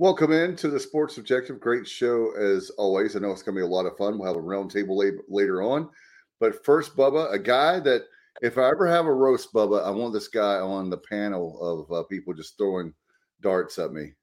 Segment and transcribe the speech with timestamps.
[0.00, 1.60] Welcome in to the Sports Objective.
[1.60, 3.14] Great show as always.
[3.14, 4.18] I know it's going to be a lot of fun.
[4.18, 4.96] We'll have a roundtable
[5.28, 5.90] later on.
[6.38, 8.04] But first, Bubba, a guy that
[8.40, 11.92] if I ever have a roast, Bubba, I want this guy on the panel of
[11.94, 12.94] uh, people just throwing
[13.42, 14.14] darts at me.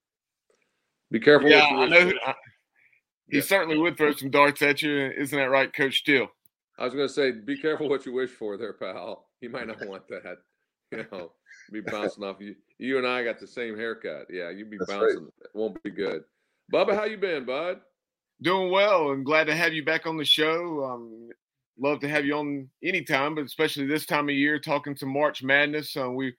[1.11, 1.47] Be careful.
[1.47, 2.11] Yeah, what I know.
[2.25, 2.33] I-
[3.29, 3.43] He Yeah.
[3.43, 5.11] certainly would throw some darts at you.
[5.15, 6.29] Isn't that right, Coach Steele?
[6.79, 9.27] I was going to say, be careful what you wish for, there, pal.
[9.41, 10.37] You might not want that.
[10.91, 11.33] You know,
[11.71, 12.55] be bouncing off you.
[12.77, 14.27] You and I got the same haircut.
[14.29, 14.99] Yeah, you'd be That's right.
[14.99, 15.27] bouncing.
[15.41, 16.23] It won't be good.
[16.71, 17.79] Bubba, how you been, bud?
[18.41, 20.83] Doing well and glad to have you back on the show.
[20.83, 21.29] Um,
[21.79, 25.43] love to have you on anytime, but especially this time of year, talking to March
[25.43, 25.95] Madness.
[25.97, 26.33] Uh, we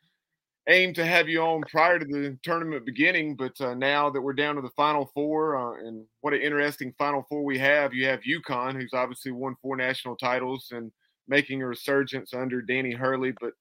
[0.68, 4.34] aim to have you on prior to the tournament beginning, but uh, now that we're
[4.34, 7.94] down to the Final Four, uh, and what an interesting Final Four we have.
[7.94, 10.92] You have UConn, who's obviously won four national titles and
[11.26, 13.52] making a resurgence under Danny Hurley, but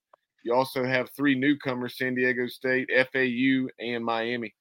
[0.48, 4.56] you also have three newcomers: San Diego State, FAU, and Miami.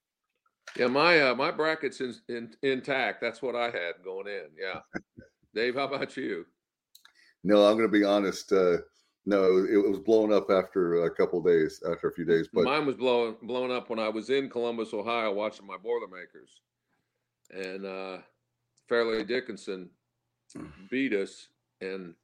[0.77, 3.21] Yeah, my uh, my bracket's in, in, intact.
[3.21, 4.49] That's what I had going in.
[4.61, 4.81] Yeah.
[5.55, 6.45] Dave, how about you?
[7.45, 8.53] No, I'm going to be honest.
[8.53, 8.79] Uh,
[9.25, 12.49] no, it was blown up after a couple days, after a few days.
[12.53, 16.61] But Mine was blown blown up when I was in Columbus, Ohio, watching my Boilermakers,
[17.51, 18.19] and uh,
[18.89, 19.91] Fairleigh Dickinson
[20.91, 21.49] beat us.
[21.81, 22.15] And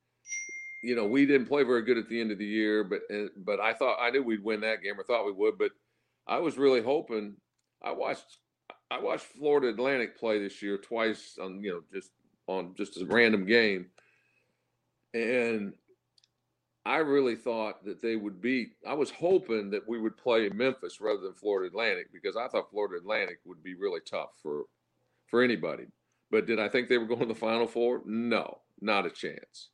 [0.82, 3.28] you know, we didn't play very good at the end of the year, but uh,
[3.36, 5.56] but I thought I knew we'd win that game, or thought we would.
[5.56, 5.70] But
[6.26, 7.36] I was really hoping.
[7.82, 8.38] I watched
[8.90, 12.10] I watched Florida Atlantic play this year twice on you know just
[12.48, 13.86] on just a random game,
[15.14, 15.72] and
[16.84, 18.72] I really thought that they would beat.
[18.86, 22.70] I was hoping that we would play Memphis rather than Florida Atlantic because I thought
[22.70, 24.64] Florida Atlantic would be really tough for
[25.28, 25.84] for anybody.
[26.32, 28.02] But did I think they were going to the Final Four?
[28.04, 29.68] No, not a chance.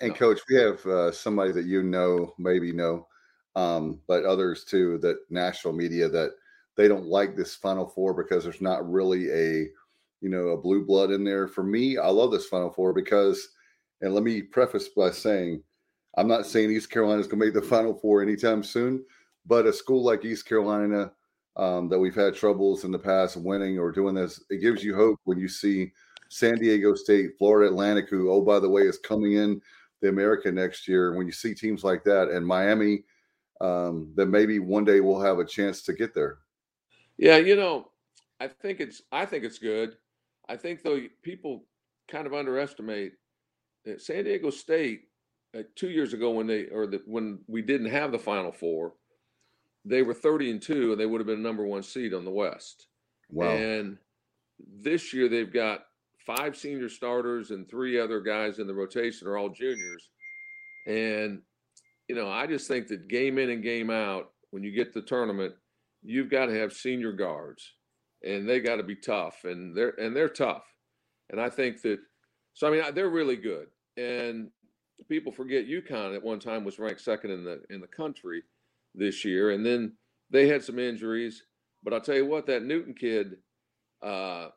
[0.00, 0.14] And No.
[0.14, 3.08] coach, we have uh, somebody that you know, maybe know,
[3.56, 6.32] um, but others too, that national media that
[6.76, 9.68] they don't like this Final Four because there's not really a,
[10.20, 11.46] you know, a blue blood in there.
[11.46, 13.50] For me, I love this Final Four because,
[14.00, 15.62] and let me preface by saying,
[16.16, 19.04] I'm not saying East Carolina is going to make the Final Four anytime soon,
[19.46, 21.12] but a school like East Carolina
[21.56, 24.94] um, that we've had troubles in the past winning or doing this, it gives you
[24.94, 25.92] hope when you see
[26.34, 29.62] San Diego State, Florida Atlantic, who, oh, by the way, is coming in
[30.02, 31.14] the America next year.
[31.14, 33.04] When you see teams like that and Miami,
[33.60, 36.38] um, then maybe one day we'll have a chance to get there.
[37.18, 37.92] Yeah, you know,
[38.40, 39.96] I think it's I think it's good.
[40.48, 41.66] I think though people
[42.08, 43.12] kind of underestimate
[43.84, 45.02] that San Diego State
[45.56, 48.94] uh, two years ago when they or the, when we didn't have the Final Four,
[49.84, 52.32] they were thirty and two and they would have been number one seed on the
[52.32, 52.88] West.
[53.30, 53.50] Wow.
[53.50, 53.98] And
[54.82, 55.84] this year they've got
[56.26, 60.10] five senior starters and three other guys in the rotation are all juniors.
[60.86, 61.42] And
[62.08, 65.02] you know, I just think that game in and game out, when you get the
[65.02, 65.54] tournament,
[66.02, 67.72] you've got to have senior guards,
[68.22, 70.64] and they got to be tough, and they're and they're tough.
[71.30, 71.98] And I think that,
[72.52, 73.68] so I mean, they're really good.
[73.96, 74.50] And
[75.08, 78.42] people forget UConn at one time was ranked second in the in the country
[78.94, 79.94] this year, and then
[80.30, 81.42] they had some injuries.
[81.82, 83.36] But I'll tell you what, that Newton kid,
[84.02, 84.48] uh,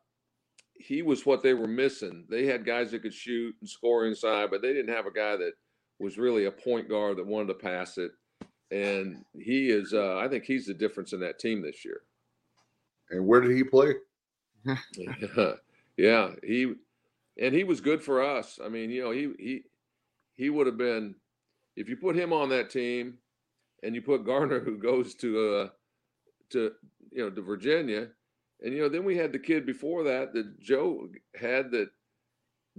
[0.79, 2.25] he was what they were missing.
[2.29, 5.35] They had guys that could shoot and score inside, but they didn't have a guy
[5.37, 5.53] that
[5.99, 8.11] was really a point guard that wanted to pass it.
[8.69, 12.01] And he is, uh, I think he's the difference in that team this year.
[13.09, 13.93] and where did he play?
[15.97, 16.73] yeah, he
[17.39, 18.59] and he was good for us.
[18.63, 19.63] I mean, you know, he he
[20.35, 21.15] he would have been
[21.75, 23.17] if you put him on that team
[23.83, 25.69] and you put Gardner who goes to uh
[26.49, 26.71] to
[27.11, 28.09] you know to Virginia
[28.61, 31.09] and you know then we had the kid before that that Joe
[31.39, 31.89] had that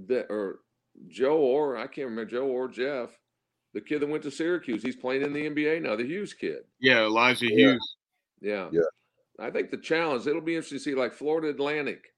[0.09, 0.61] that or
[1.09, 3.11] Joe or I can't remember Joe or Jeff
[3.75, 6.61] the kid that went to Syracuse he's playing in the NBA now the Hughes kid
[6.81, 7.57] Yeah, Elijah Yeah.
[7.73, 7.97] Hughes.
[8.41, 8.69] yeah.
[8.73, 8.81] Yeah.
[9.41, 12.13] I think the challenge, it'll be interesting to see like Florida Atlantic.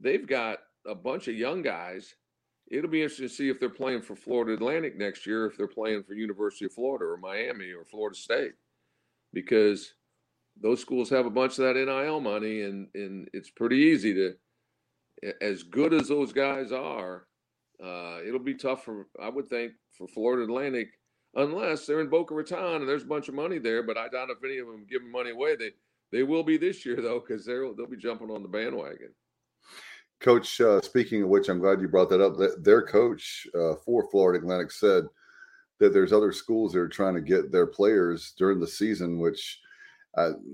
[0.00, 2.16] They've got a bunch of young guys.
[2.68, 5.68] It'll be interesting to see if they're playing for Florida Atlantic next year, if they're
[5.68, 8.54] playing for University of Florida or Miami or Florida State.
[9.32, 9.94] Because
[10.60, 14.34] those schools have a bunch of that NIL money and and it's pretty easy to
[15.40, 17.26] as good as those guys are,
[17.82, 20.88] uh, it'll be tough for I would think for Florida Atlantic.
[21.34, 23.82] unless they're in Boca Raton and there's a bunch of money there.
[23.82, 25.56] But I doubt if any of them give money away.
[25.56, 25.70] They
[26.12, 29.14] they will be this year though, because they'll they'll be jumping on the bandwagon.
[30.20, 32.36] Coach, uh, speaking of which, I'm glad you brought that up.
[32.62, 35.04] Their coach uh, for Florida Atlantic said
[35.78, 39.18] that there's other schools that are trying to get their players during the season.
[39.18, 39.60] Which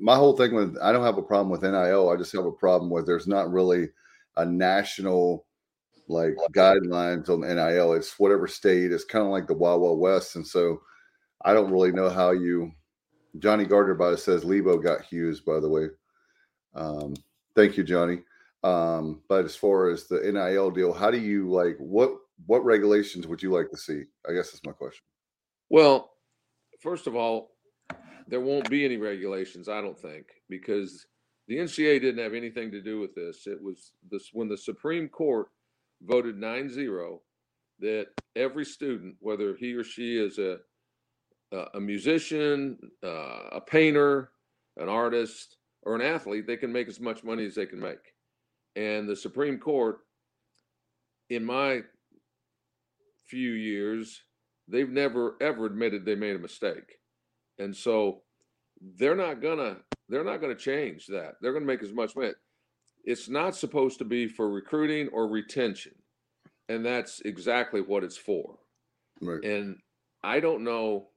[0.01, 2.11] my whole thing with I don't have a problem with NIL.
[2.11, 3.89] I just have a problem with there's not really
[4.37, 5.47] a national
[6.09, 7.95] like guidelines on NIL.
[7.95, 8.93] It's whatever state.
[8.93, 10.81] It's kind of like the Wild Wild West, and so
[11.43, 12.73] I don't really know how you.
[13.39, 15.41] Johnny Gardner by it says Lebo got Hughes.
[15.41, 15.89] By the way,
[16.75, 17.15] um,
[17.55, 18.21] thank you, Johnny.
[18.63, 22.13] Um, but as far as the NIL deal, how do you like what
[22.47, 24.03] what regulations would you like to see?
[24.29, 25.05] I guess that's my question.
[25.69, 26.13] Well,
[26.81, 27.56] first of all,
[28.29, 31.07] there won't be any regulations, I don't think, because
[31.49, 33.47] the NCAA didn't have anything to do with this.
[33.47, 35.49] It was this when the Supreme Court
[36.03, 37.19] voted 9-0
[37.81, 40.59] that every student, whether he or she is a
[41.75, 44.31] a musician, uh, a painter,
[44.77, 48.15] an artist, or an athlete, they can make as much money as they can make.
[48.75, 50.01] And the Supreme Court,
[51.31, 51.83] in my
[53.29, 54.23] few years,
[54.69, 56.99] they've never ever admitted they made a mistake.
[57.59, 58.23] And so
[58.99, 61.35] they're not gonna they're not gonna change that.
[61.41, 62.33] They're gonna make as much money.
[63.05, 65.95] It's not supposed to be for recruiting or retention.
[66.69, 68.59] And that's exactly what it's for.
[69.21, 69.45] Right.
[69.45, 69.79] And
[70.25, 71.09] I don't know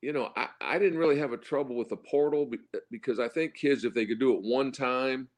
[0.00, 2.48] you know, I, I didn't really have a trouble with the portal
[2.90, 5.28] because I think kids, if they could do it one time,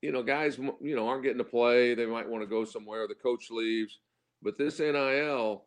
[0.00, 1.94] you know, guys, you know, aren't getting to play.
[1.94, 3.06] They might want to go somewhere.
[3.06, 3.98] The coach leaves,
[4.42, 5.64] but this NIL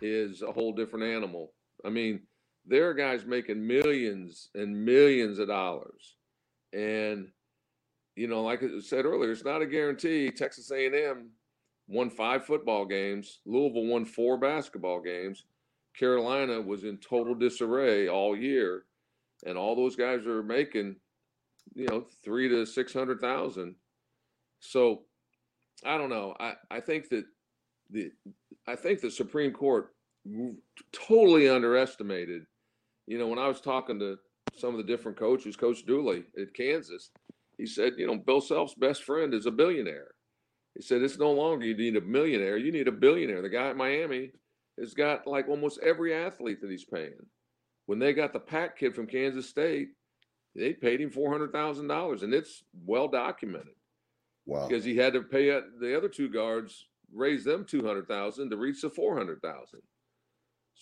[0.00, 1.52] is a whole different animal.
[1.84, 2.20] I mean,
[2.66, 6.16] there are guys making millions and millions of dollars,
[6.72, 7.28] and
[8.16, 10.30] you know, like I said earlier, it's not a guarantee.
[10.30, 11.30] Texas A&M
[11.88, 13.40] won five football games.
[13.46, 15.44] Louisville won four basketball games.
[15.98, 18.84] Carolina was in total disarray all year,
[19.46, 20.96] and all those guys are making,
[21.74, 23.74] you know, three to six hundred thousand.
[24.60, 25.02] So,
[25.84, 26.34] I don't know.
[26.38, 27.24] I I think that
[27.90, 28.10] the
[28.66, 29.94] I think the Supreme Court
[30.92, 32.42] totally underestimated.
[33.06, 34.18] You know, when I was talking to
[34.56, 37.10] some of the different coaches, Coach Dooley at Kansas,
[37.58, 40.12] he said, you know, Bill Self's best friend is a billionaire.
[40.74, 43.42] He said it's no longer you need a millionaire, you need a billionaire.
[43.42, 44.32] The guy at Miami
[44.78, 47.26] has got like almost every athlete that he's paying.
[47.86, 49.88] When they got the Pack kid from Kansas State,
[50.54, 53.74] they paid him four hundred thousand dollars, and it's well documented.
[54.46, 54.66] Wow!
[54.66, 58.50] Because he had to pay uh, the other two guards, raise them two hundred thousand
[58.50, 59.80] to reach the four hundred thousand.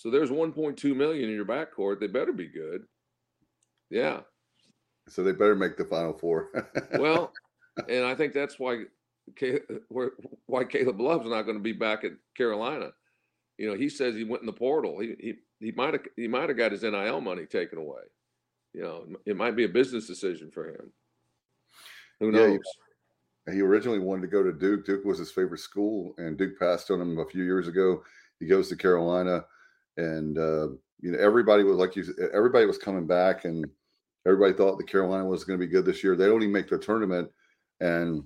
[0.00, 2.00] So there's one point two million in your backcourt.
[2.00, 2.84] They better be good.
[3.90, 4.20] Yeah.
[5.08, 6.48] So they better make the final four.
[6.98, 7.32] well,
[7.88, 8.84] and I think that's why
[10.46, 12.90] why Caleb Love's not going to be back at Carolina
[13.60, 14.98] you know, he says he went in the portal.
[15.00, 18.00] He he he might have he might have got his NIL money taken away.
[18.72, 20.90] You know, it might be a business decision for him.
[22.20, 22.58] Who knows?
[23.46, 24.86] Yeah, he, he originally wanted to go to Duke.
[24.86, 28.02] Duke was his favorite school, and Duke passed on him a few years ago.
[28.38, 29.44] He goes to Carolina,
[29.96, 30.68] and uh,
[31.00, 32.04] you know everybody was like you.
[32.32, 33.66] Everybody was coming back, and
[34.26, 36.16] everybody thought the Carolina was going to be good this year.
[36.16, 37.30] They only make the tournament,
[37.80, 38.22] and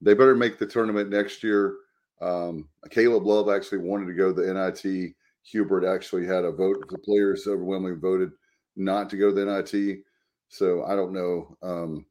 [0.00, 1.74] they better make the tournament next year
[2.20, 5.14] um, Caleb Love actually wanted to go to the NIT.
[5.42, 6.84] Hubert actually had a vote.
[6.88, 8.32] The players overwhelmingly voted
[8.76, 10.00] not to go to the NIT.
[10.48, 11.56] So I don't know.
[11.62, 12.06] Um,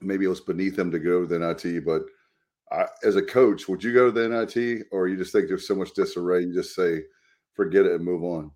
[0.00, 2.02] maybe it was beneath them to go to the NIT, but
[2.70, 5.68] I, as a coach, would you go to the NIT, or you just think there's
[5.68, 7.02] so much disarray, you just say,
[7.54, 8.50] forget it and move on?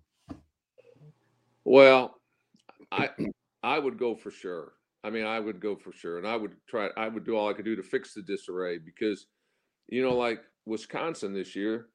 [1.65, 2.15] Well,
[2.91, 3.09] I
[3.63, 4.73] I would go for sure.
[5.03, 6.89] I mean, I would go for sure, and I would try.
[6.97, 9.27] I would do all I could do to fix the disarray because,
[9.87, 11.87] you know, like Wisconsin this year,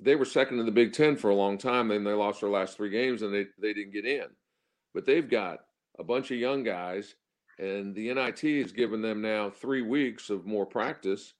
[0.00, 1.90] they were second in the Big Ten for a long time.
[1.90, 4.26] and they lost their last three games and they, they didn't get in.
[4.92, 5.60] But they've got
[5.98, 7.14] a bunch of young guys,
[7.58, 11.34] and the NIT has given them now three weeks of more practice.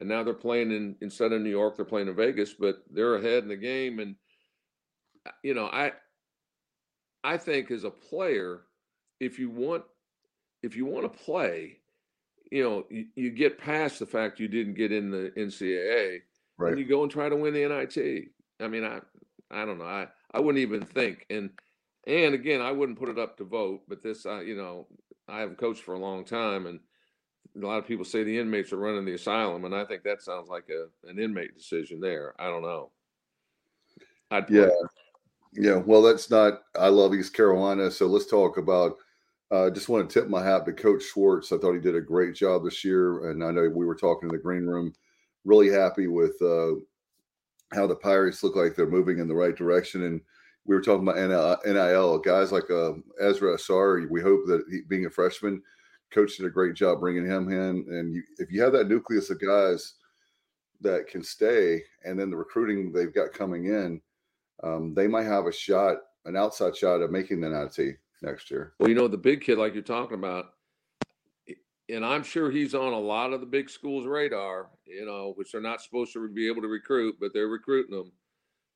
[0.00, 3.16] And now they're playing in instead of New York, they're playing in Vegas, but they're
[3.16, 4.00] ahead in the game.
[4.00, 4.16] And
[5.42, 5.92] you know, I
[7.22, 8.62] I think as a player,
[9.20, 9.84] if you want
[10.62, 11.78] if you want to play,
[12.50, 16.20] you know, you, you, get past the fact you didn't get in the NCAA,
[16.56, 16.70] right.
[16.70, 18.28] and you go and try to win the NIT.
[18.60, 19.00] I mean, I,
[19.50, 19.84] I don't know.
[19.84, 21.26] I, I wouldn't even think.
[21.28, 21.50] And,
[22.06, 23.82] and again, I wouldn't put it up to vote.
[23.88, 24.86] But this, uh, you know,
[25.28, 26.80] I have coached for a long time, and
[27.62, 30.22] a lot of people say the inmates are running the asylum, and I think that
[30.22, 32.34] sounds like a an inmate decision there.
[32.38, 32.90] I don't know.
[34.30, 34.68] I'd yeah,
[35.54, 35.76] yeah.
[35.76, 36.62] Well, that's not.
[36.78, 38.96] I love East Carolina, so let's talk about
[39.50, 41.52] I uh, just want to tip my hat to Coach Schwartz.
[41.52, 44.28] I thought he did a great job this year, and I know we were talking
[44.28, 44.92] in the green room.
[45.44, 46.72] Really happy with uh,
[47.72, 50.04] how the Pirates look like they're moving in the right direction.
[50.04, 50.20] And
[50.64, 54.08] we were talking about NIL guys like uh, Ezra Ausar.
[54.10, 55.62] We hope that he, being a freshman,
[56.10, 57.86] coach did a great job bringing him in.
[57.90, 59.94] And you, if you have that nucleus of guys
[60.80, 64.00] that can stay, and then the recruiting they've got coming in,
[64.62, 68.74] um, they might have a shot, an outside shot of making the NIT next year.
[68.78, 70.46] Well, you know, the big kid, like you're talking about,
[71.88, 75.52] and I'm sure he's on a lot of the big schools' radar, you know, which
[75.52, 78.12] they're not supposed to be able to recruit, but they're recruiting them.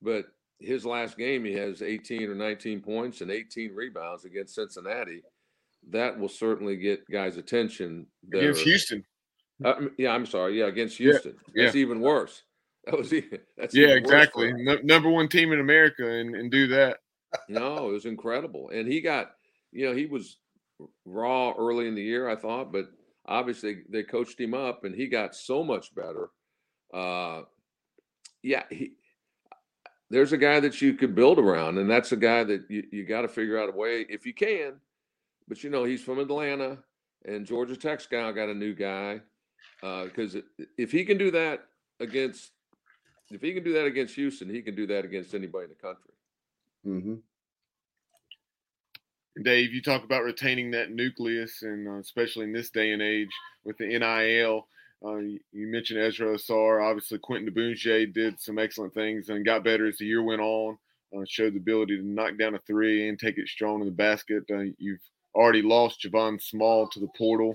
[0.02, 0.26] But
[0.60, 5.22] his last game, he has 18 or 19 points and 18 rebounds against Cincinnati.
[5.90, 8.06] That will certainly get guys' attention.
[8.26, 9.04] Against Houston.
[9.64, 10.58] Uh, yeah, I'm sorry.
[10.58, 11.34] Yeah, against Houston.
[11.54, 11.80] Yeah, that's yeah.
[11.80, 12.42] even worse.
[12.90, 13.12] That was
[13.58, 14.50] that's yeah, exactly.
[14.52, 16.98] No, number one team in America, and, and do that.
[17.48, 19.32] no, it was incredible, and he got,
[19.72, 20.38] you know, he was
[21.04, 22.86] raw early in the year, I thought, but
[23.26, 26.30] obviously they coached him up, and he got so much better.
[26.94, 27.42] Uh,
[28.42, 28.92] yeah, he.
[30.10, 33.04] There's a guy that you could build around, and that's a guy that you, you
[33.04, 34.80] got to figure out a way if you can.
[35.46, 36.78] But you know, he's from Atlanta,
[37.26, 39.20] and Georgia Tech's guy got a new guy
[39.82, 40.40] because uh,
[40.78, 41.66] if he can do that
[42.00, 42.52] against
[43.30, 45.76] if he can do that against Houston, he can do that against anybody in the
[45.76, 46.12] country.
[46.86, 47.14] Mm-hmm.
[49.42, 53.30] Dave, you talk about retaining that nucleus, and uh, especially in this day and age
[53.64, 54.66] with the NIL.
[55.04, 56.82] Uh, you, mentioned Ezra Ausar.
[56.84, 60.76] Obviously, Quentin Diboundje did some excellent things and got better as the year went on.
[61.16, 63.92] Uh, showed the ability to knock down a three and take it strong in the
[63.92, 64.42] basket.
[64.50, 65.00] Uh, you've
[65.38, 67.54] already lost Javon Small to the portal.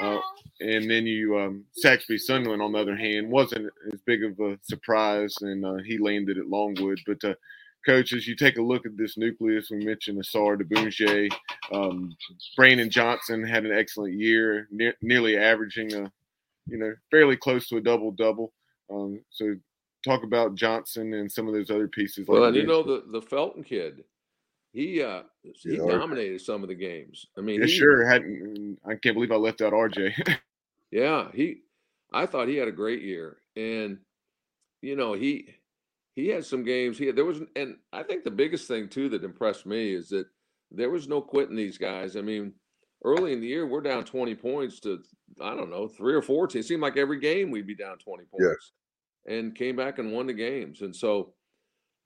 [0.00, 0.18] Uh,
[0.60, 4.58] and then you um, Saxby Sunderland, on the other hand, wasn't as big of a
[4.62, 7.00] surprise, and uh, he landed at Longwood.
[7.06, 7.34] But uh,
[7.84, 9.70] coaches, you take a look at this nucleus.
[9.70, 11.32] We mentioned Ausar, Diboundje,
[11.72, 12.14] um,
[12.56, 16.12] Brandon Johnson had an excellent year, ne- nearly averaging a,
[16.66, 18.52] you know, fairly close to a double double.
[18.92, 19.54] Um, so
[20.04, 22.26] talk about Johnson and some of those other pieces.
[22.28, 24.04] Well, like and you know the the Felton kid,
[24.72, 27.26] he uh he yeah, dominated some of the games.
[27.36, 28.06] I mean, yeah, he, sure.
[28.06, 28.22] Had
[28.86, 30.38] I can't believe I left out RJ.
[30.90, 31.62] yeah, he.
[32.12, 33.98] I thought he had a great year, and
[34.82, 35.54] you know he
[36.14, 36.98] he had some games.
[36.98, 40.08] He had, there was, and I think the biggest thing too that impressed me is
[40.10, 40.26] that
[40.70, 42.16] there was no quitting these guys.
[42.16, 42.52] I mean,
[43.04, 45.02] early in the year we're down twenty points to
[45.40, 46.48] I don't know three or four.
[46.52, 48.72] It seemed like every game we'd be down twenty points,
[49.26, 50.82] and came back and won the games.
[50.82, 51.32] And so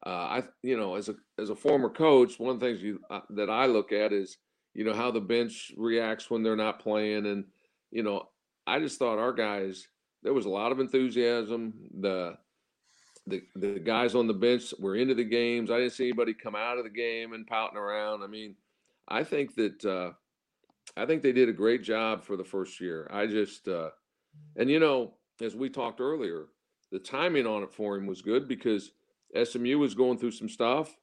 [0.07, 3.01] uh, I, you know, as a as a former coach, one of the things you
[3.11, 4.37] uh, that I look at is,
[4.75, 7.45] you know, how the bench reacts when they're not playing, and
[7.91, 8.29] you know,
[8.67, 9.89] I just thought our guys
[10.23, 11.75] there was a lot of enthusiasm.
[12.01, 12.37] The
[13.27, 15.71] the the guys on the bench were into the games.
[15.71, 18.23] I didn't see anybody come out of the game and pouting around.
[18.23, 18.57] I mean,
[19.09, 20.13] I think that uh,
[20.97, 23.09] I think they did a great job for the first year.
[23.11, 23.91] I just uh,
[24.57, 26.47] and you know, as we talked earlier,
[26.93, 28.91] the timing on it for him was good because
[29.43, 30.95] SMU is going through some stuff,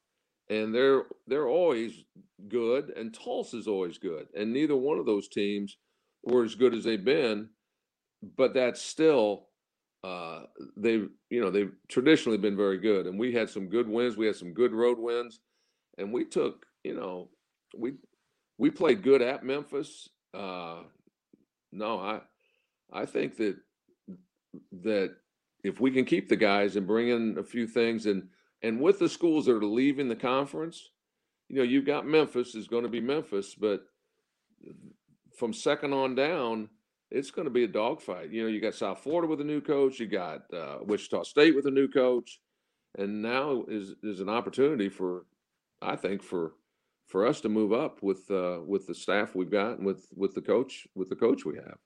[0.50, 2.04] and they're they're always
[2.48, 5.78] good, and Tulsa's always good, and neither one of those teams
[6.24, 7.50] were as good as they've been,
[8.38, 9.48] but that's still
[10.04, 10.44] uh,
[10.78, 14.18] they've you know they've traditionally been very good, and we had some good wins.
[14.18, 15.40] We had some good road wins,
[15.98, 17.30] and we took you know
[17.78, 17.94] we
[18.58, 20.10] we played good at Memphis.
[20.34, 20.84] Uh,
[21.72, 22.22] no, I
[22.92, 23.58] I think that
[24.84, 25.16] that
[25.64, 28.28] if we can keep the guys and bring in a few things and
[28.64, 30.92] and with the schools that are leaving the conference,
[31.50, 33.84] you know, you've got Memphis is going to be Memphis, but
[35.36, 36.70] from second on down,
[37.10, 38.32] it's going to be a dogfight.
[38.32, 41.56] You know, you got South Florida with a new coach, you got uh, Wichita State
[41.56, 42.40] with a new coach,
[42.98, 45.26] and now is is an opportunity for,
[45.82, 46.54] I think for
[47.08, 50.34] for us to move up with uh, with the staff we've got and with with
[50.34, 51.78] the coach with the coach we have.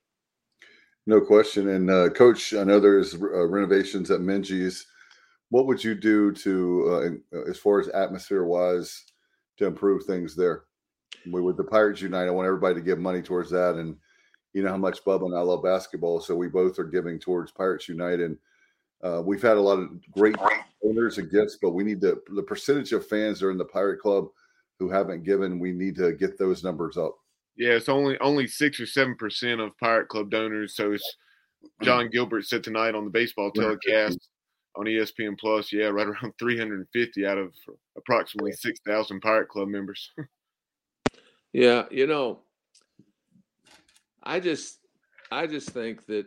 [1.08, 1.70] No question.
[1.70, 4.86] And uh, coach, I know there's uh, renovations at Minges.
[5.50, 9.04] What would you do to, uh, as far as atmosphere wise,
[9.58, 10.64] to improve things there?
[11.32, 13.76] We with the Pirates Unite, I want everybody to give money towards that.
[13.76, 13.96] And
[14.54, 17.52] you know how much Bubba and I love basketball, so we both are giving towards
[17.52, 18.20] Pirates Unite.
[18.20, 18.38] And
[19.04, 20.36] uh, we've had a lot of great
[20.84, 23.66] owners and gifts, but we need to the percentage of fans that are in the
[23.66, 24.28] Pirate Club
[24.80, 25.60] who haven't given.
[25.60, 27.16] We need to get those numbers up.
[27.58, 30.76] Yeah, it's only only six or seven percent of Pirate Club donors.
[30.76, 31.18] So it's
[31.80, 31.86] hmm.
[31.86, 34.30] John Gilbert said tonight on the baseball telecast
[34.76, 35.72] on ESPN Plus.
[35.72, 37.54] Yeah, right around 350 out of
[37.98, 40.12] approximately 6,000 Pirate Club members.
[41.54, 42.42] yeah, you know,
[44.24, 44.80] I just
[45.32, 46.26] I just think that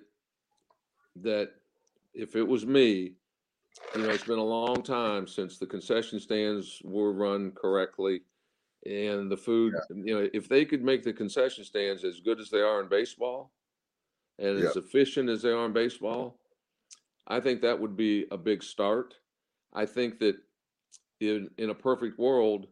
[1.22, 1.50] that
[2.14, 3.12] if it was me,
[3.94, 8.22] you know, it's been a long time since the concession stands were run correctly
[8.86, 9.96] and the food yeah.
[10.04, 12.88] you know if they could make the concession stands as good as they are in
[12.88, 13.52] baseball
[14.38, 14.66] and yeah.
[14.66, 16.38] as efficient as they are in baseball
[17.26, 19.14] i think that would be a big start
[19.72, 20.36] I think that
[21.20, 22.66] in in a perfect world,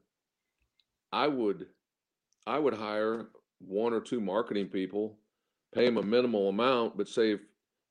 [1.12, 1.66] I would
[2.46, 3.26] I would hire
[3.58, 5.18] one or two marketing people,
[5.74, 7.40] pay them a minimal amount, but say if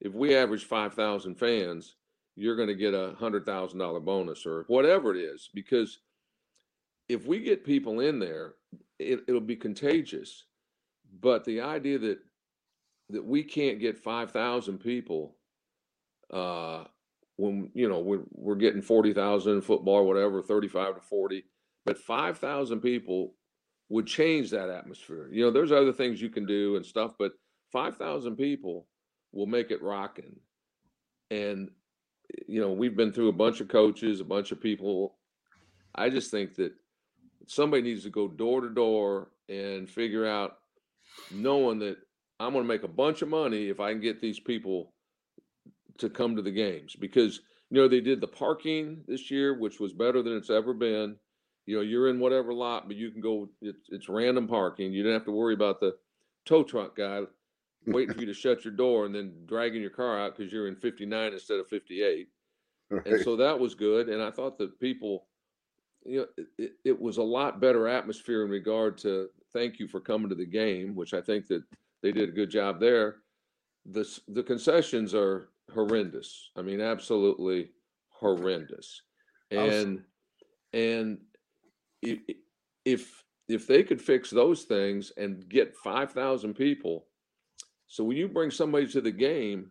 [0.01, 1.95] if we average five thousand fans,
[2.35, 5.99] you're going to get a hundred thousand dollar bonus or whatever it is, because
[7.09, 8.53] if we get people in there,
[8.99, 10.45] it, it'll be contagious.
[11.21, 12.19] But the idea that
[13.09, 15.35] that we can't get five thousand people
[16.33, 16.85] uh,
[17.37, 21.43] when you know we're, we're getting 40,000 in football or whatever 35 to 40
[21.85, 23.35] but 5,000 people
[23.89, 25.29] would change that atmosphere.
[25.31, 27.33] You know there's other things you can do and stuff but
[27.71, 28.87] 5,000 people
[29.31, 30.35] will make it rocking
[31.29, 31.69] and
[32.47, 35.15] you know we've been through a bunch of coaches a bunch of people.
[35.93, 36.73] I just think that
[37.47, 40.57] somebody needs to go door to door and figure out
[41.31, 41.97] knowing that
[42.39, 44.93] i'm going to make a bunch of money if i can get these people
[45.97, 49.79] to come to the games because you know they did the parking this year, which
[49.79, 51.15] was better than it's ever been.
[51.65, 53.49] You know, you're in whatever lot, but you can go.
[53.61, 54.93] It's, it's random parking.
[54.93, 55.95] You don't have to worry about the
[56.45, 57.21] tow truck guy
[57.87, 60.67] waiting for you to shut your door and then dragging your car out because you're
[60.67, 62.27] in 59 instead of 58.
[62.89, 63.05] Right.
[63.05, 64.09] And so that was good.
[64.09, 65.25] And I thought that people,
[66.05, 69.99] you know, it, it was a lot better atmosphere in regard to thank you for
[69.99, 71.63] coming to the game, which I think that
[72.03, 73.17] they did a good job there.
[73.87, 76.51] The the concessions are horrendous.
[76.55, 77.71] I mean, absolutely
[78.09, 79.01] horrendous.
[79.51, 80.03] And
[80.73, 81.19] and
[82.85, 87.07] if if they could fix those things and get 5,000 people
[87.87, 89.69] so when you bring somebody to the game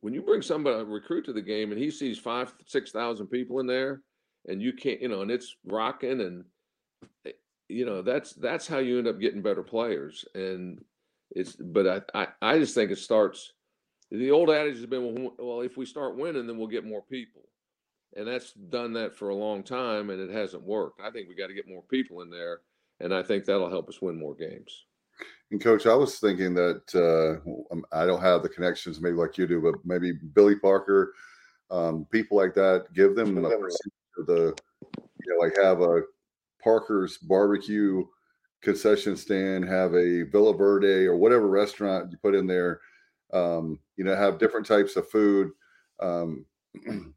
[0.00, 3.60] when you bring somebody a recruit to the game and he sees 5 6,000 people
[3.60, 4.02] in there
[4.48, 6.44] and you can't you know and it's rocking and
[7.26, 7.32] eh,
[7.68, 10.84] you know that's that's how you end up getting better players and
[11.30, 13.52] it's but I I, I just think it starts
[14.12, 17.42] the old adage has been, well, if we start winning, then we'll get more people.
[18.14, 21.00] And that's done that for a long time and it hasn't worked.
[21.00, 22.60] I think we got to get more people in there.
[23.00, 24.84] And I think that'll help us win more games.
[25.50, 29.38] And coach, I was thinking that uh, um, I don't have the connections maybe like
[29.38, 31.14] you do, but maybe Billy Parker,
[31.70, 33.78] um, people like that, give them the,
[34.16, 34.54] the
[35.24, 36.02] you know, like have a
[36.62, 38.04] Parker's barbecue
[38.62, 42.80] concession stand, have a Villa Verde or whatever restaurant you put in there
[43.32, 45.50] um, you know, have different types of food.
[46.00, 46.44] Um,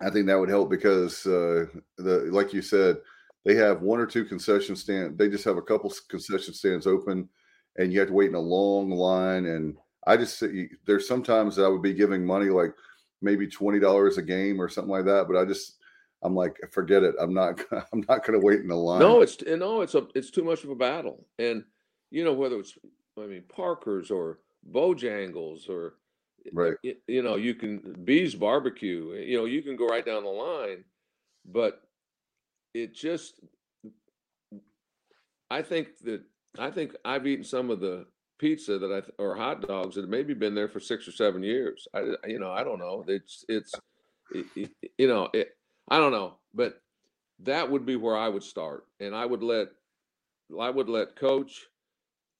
[0.00, 1.66] I think that would help because uh,
[1.98, 2.96] the like you said,
[3.44, 5.18] they have one or two concession stand.
[5.18, 7.28] They just have a couple concession stands open,
[7.76, 9.46] and you have to wait in a long line.
[9.46, 10.42] And I just
[10.86, 12.72] there's sometimes I would be giving money like
[13.20, 15.76] maybe twenty dollars a game or something like that, but I just
[16.22, 17.14] I'm like forget it.
[17.20, 17.60] I'm not
[17.92, 19.00] I'm not going to wait in the line.
[19.00, 21.26] No, it's no, it's a it's too much of a battle.
[21.38, 21.64] And
[22.10, 22.78] you know whether it's
[23.18, 24.38] I mean Parker's or
[24.70, 25.94] Bojangles or
[26.46, 26.74] eh, right.
[26.82, 29.14] You, you know, you can B's Barbecue.
[29.16, 30.84] Eh, you know, you can go right down the line,
[31.44, 31.82] but
[32.74, 33.40] it just.
[35.50, 36.22] I think that
[36.58, 38.06] I think I've eaten some of the
[38.38, 41.86] pizza that I or hot dogs that maybe been there for six or seven years.
[41.94, 43.04] I you know I don't know.
[43.06, 43.74] It's it's
[44.34, 45.56] it, you know it,
[45.88, 46.80] I don't know, but
[47.40, 49.68] that would be where I would start, and I would let
[50.58, 51.66] I would let coach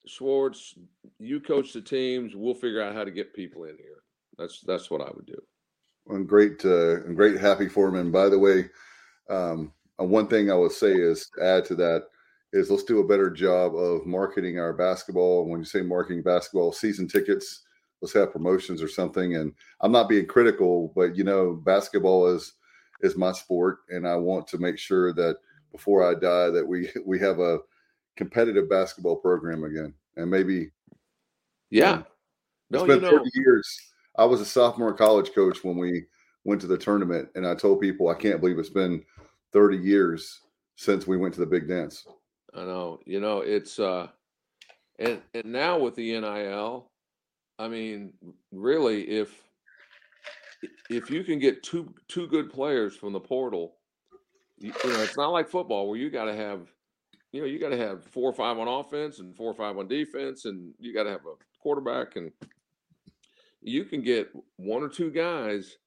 [0.07, 0.75] Schwartz,
[1.19, 2.35] you coach the teams.
[2.35, 4.03] We'll figure out how to get people in here.
[4.39, 5.41] That's that's what I would do.
[6.07, 7.95] Well, great, uh, I'm great, happy for him.
[7.95, 8.69] And by the way,
[9.31, 12.07] um, uh, one thing I would say is add to that
[12.53, 15.49] is let's do a better job of marketing our basketball.
[15.49, 17.63] When you say marketing basketball, season tickets,
[18.01, 19.37] let's have promotions or something.
[19.37, 22.55] And I'm not being critical, but you know, basketball is
[23.03, 25.37] is my sport, and I want to make sure that
[25.71, 27.59] before I die that we we have a
[28.17, 30.71] competitive basketball program again, and maybe.
[31.71, 32.03] Yeah.
[32.69, 33.81] no, it's been you know, 30 years.
[34.19, 36.05] I was a sophomore college coach when we
[36.45, 39.03] went to the tournament, and I told people I can't believe it's been
[39.55, 40.41] 30 years
[40.77, 42.07] since we went to the big dance.
[42.55, 43.01] I know.
[43.07, 44.09] You know, it's uh
[44.99, 46.91] and and now with the NIL,
[47.59, 48.13] I mean,
[48.51, 49.43] really if
[50.91, 53.77] if you can get two two good players from the portal,
[54.59, 56.73] you, know, it's not like football where you got to have
[57.33, 59.79] you know, you got to have four or five on offense and four or five
[59.79, 62.31] on defense, and you got to have a quarterback, and
[63.63, 65.79] you can get one or two guys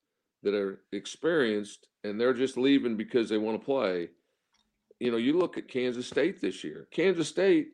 [0.42, 4.10] that are experienced and they're just leaving because they want to play.
[5.00, 6.88] You know, you look at Kansas State this year.
[6.92, 7.70] Kansas State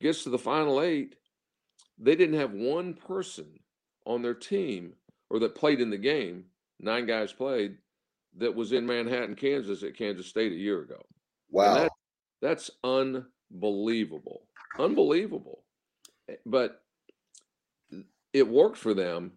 [0.00, 1.14] gets to the final eight.
[1.98, 3.46] They didn't have one person
[4.04, 4.94] on their team
[5.30, 6.44] or that played in the game.
[6.80, 7.78] Nine guys played
[8.38, 11.00] that was in Manhattan, Kansas at Kansas State a year ago.
[11.50, 11.74] Wow.
[11.74, 11.92] That,
[12.42, 14.42] that's unbelievable.
[14.78, 15.62] Unbelievable.
[16.28, 16.82] Eh, but
[18.32, 19.32] it worked for them.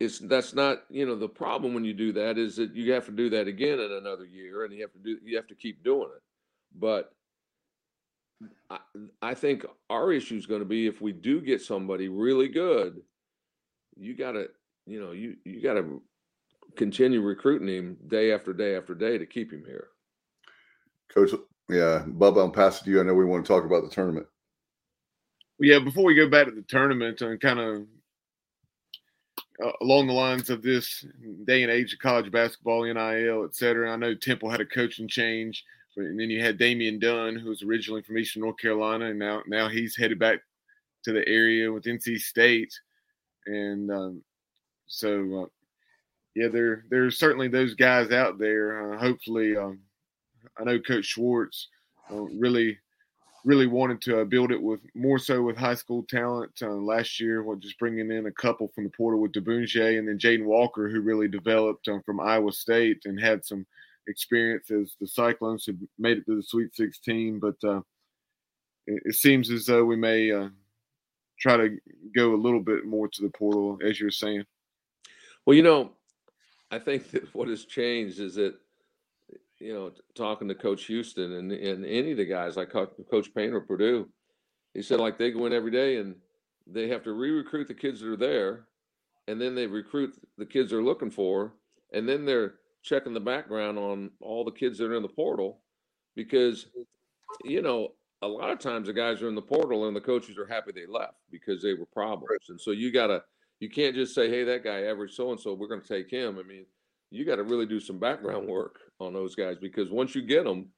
[0.00, 3.06] it's that's not you know the problem when you do that is that you have
[3.06, 5.54] to do that again in another year and you have to do you have to
[5.54, 6.22] keep doing it
[6.74, 7.14] but
[8.68, 8.78] i,
[9.20, 13.00] I think our issue is going to be if we do get somebody really good
[13.96, 14.48] you got to
[14.86, 16.02] you know you you got to
[16.76, 19.88] continue recruiting him day after day after day to keep him here
[21.12, 21.30] Coach,
[21.68, 23.00] yeah, Bubba, I'm passing to you.
[23.00, 24.26] I know we want to talk about the tournament.
[25.58, 27.86] yeah, before we go back to the tournament and kind of
[29.62, 31.04] uh, along the lines of this
[31.44, 33.92] day and age of college basketball, NIL, et cetera.
[33.92, 35.64] I know Temple had a coaching change,
[35.94, 39.18] but, and then you had Damian Dunn, who was originally from Eastern North Carolina, and
[39.18, 40.40] now now he's headed back
[41.04, 42.72] to the area with NC State,
[43.46, 44.22] and um,
[44.86, 45.46] so uh,
[46.34, 48.94] yeah, there there's certainly those guys out there.
[48.94, 49.80] Uh, hopefully, um,
[50.58, 51.68] I know Coach Schwartz
[52.10, 52.78] uh, really
[53.44, 57.20] really wanted to uh, build it with more so with high school talent uh, last
[57.20, 57.42] year.
[57.42, 60.88] What just bringing in a couple from the portal with Diboundje and then Jaden Walker,
[60.88, 63.66] who really developed um, from Iowa State and had some
[64.06, 67.40] experience as the Cyclones had made it to the Sweet 16.
[67.40, 67.80] But uh,
[68.86, 70.30] it, it, seems as though we may
[71.40, 71.76] try to
[72.14, 74.44] go a little bit more to the portal, as you're saying.
[75.44, 75.92] Well, you know,
[76.70, 78.54] I think that what has changed is that
[79.58, 83.60] you know, talking to Coach Houston and, and any of the guys like Coach Painter
[83.60, 84.08] Purdue,
[84.74, 86.16] he said like they go in every day and
[86.66, 88.64] they have to re-recruit the kids that are there,
[89.28, 91.52] and then they recruit the kids they're looking for,
[91.92, 95.60] and then they're checking the background on all the kids that are in the portal,
[96.16, 96.66] because
[97.44, 100.38] you know a lot of times the guys are in the portal and the coaches
[100.38, 103.22] are happy they left because they were problems, and so you gotta
[103.62, 106.10] you can't just say hey that guy average so and so we're going to take
[106.10, 106.38] him.
[106.38, 106.66] I mean
[107.12, 110.44] you got to really do some background work on those guys because once you get
[110.44, 110.70] them,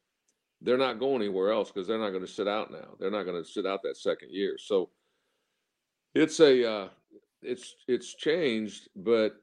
[0.60, 2.96] they're not going anywhere else because they're not going to sit out now.
[2.98, 4.56] They're not going to sit out that second year.
[4.58, 4.90] So
[6.14, 6.88] it's a uh,
[7.42, 9.36] it's it's changed, but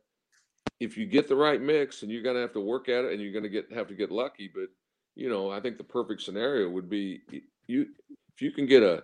[0.80, 3.14] if you get the right mix, and you're going to have to work at it,
[3.14, 4.52] and you're going to get have to get lucky.
[4.54, 4.68] But
[5.16, 7.22] you know, I think the perfect scenario would be
[7.68, 7.86] you
[8.34, 9.04] if you can get a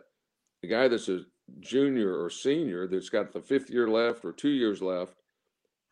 [0.64, 1.22] a guy that's a
[1.60, 5.16] junior or senior that's got the fifth year left or two years left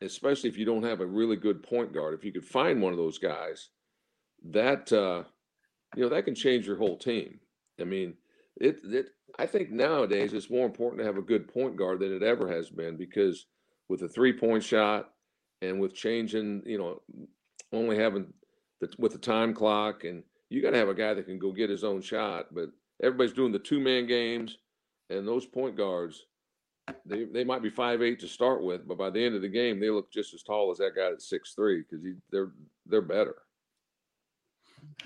[0.02, 2.14] especially if you don't have a really good point guard.
[2.14, 3.70] If you could find one of those guys,
[4.52, 5.24] that uh,
[5.96, 7.40] you know that can change your whole team.
[7.80, 8.16] I mean,
[8.58, 9.08] it it
[9.40, 12.50] I think nowadays it's more important to have a good point guard than it ever
[12.52, 13.46] has been because
[13.90, 15.12] with a three point shot
[15.62, 17.02] and with changing, you know,
[17.74, 18.34] only having
[18.82, 21.52] the with the time clock and you got to have a guy that can go
[21.52, 22.54] get his own shot.
[22.54, 22.70] But
[23.02, 24.58] everybody's doing the two man games,
[25.10, 26.26] and those point guards
[27.06, 29.50] they they might be five eight to start with, but by the end of the
[29.50, 32.52] game, they look just as tall as that guy at six three because they're
[32.86, 33.36] they're better.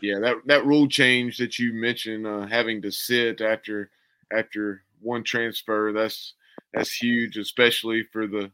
[0.01, 3.91] Yeah, that that rule change that you mentioned, uh, having to sit after
[4.35, 6.33] after one transfer, that's
[6.73, 8.51] that's huge, especially for the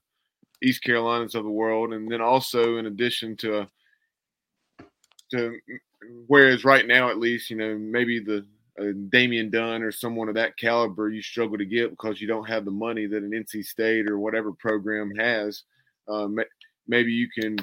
[0.62, 3.67] East Carolinas of the world, and then also in addition to
[5.31, 5.58] to
[6.27, 8.45] whereas right now at least you know maybe the
[9.09, 12.65] Damian Dunn or someone of that caliber you struggle to get because you don't have
[12.65, 15.63] the money that an NC State or whatever program has.
[16.07, 16.38] Um,
[16.88, 17.57] maybe you can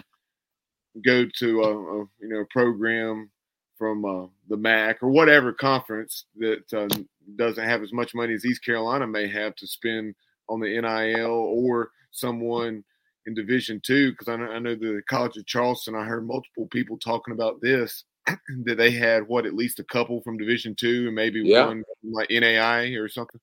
[1.05, 3.31] go to a, a you know program
[3.77, 6.89] from uh, the MAC or whatever conference that uh,
[7.37, 10.15] doesn't have as much money as East Carolina may have to spend
[10.49, 12.83] on the NIL or someone
[13.27, 14.13] in Division Two.
[14.13, 15.95] Because I I know the College of Charleston.
[15.95, 18.05] I heard multiple people talking about this
[18.65, 21.67] that they had what at least a couple from Division Two and maybe yeah.
[21.67, 23.41] one like NAIA or something.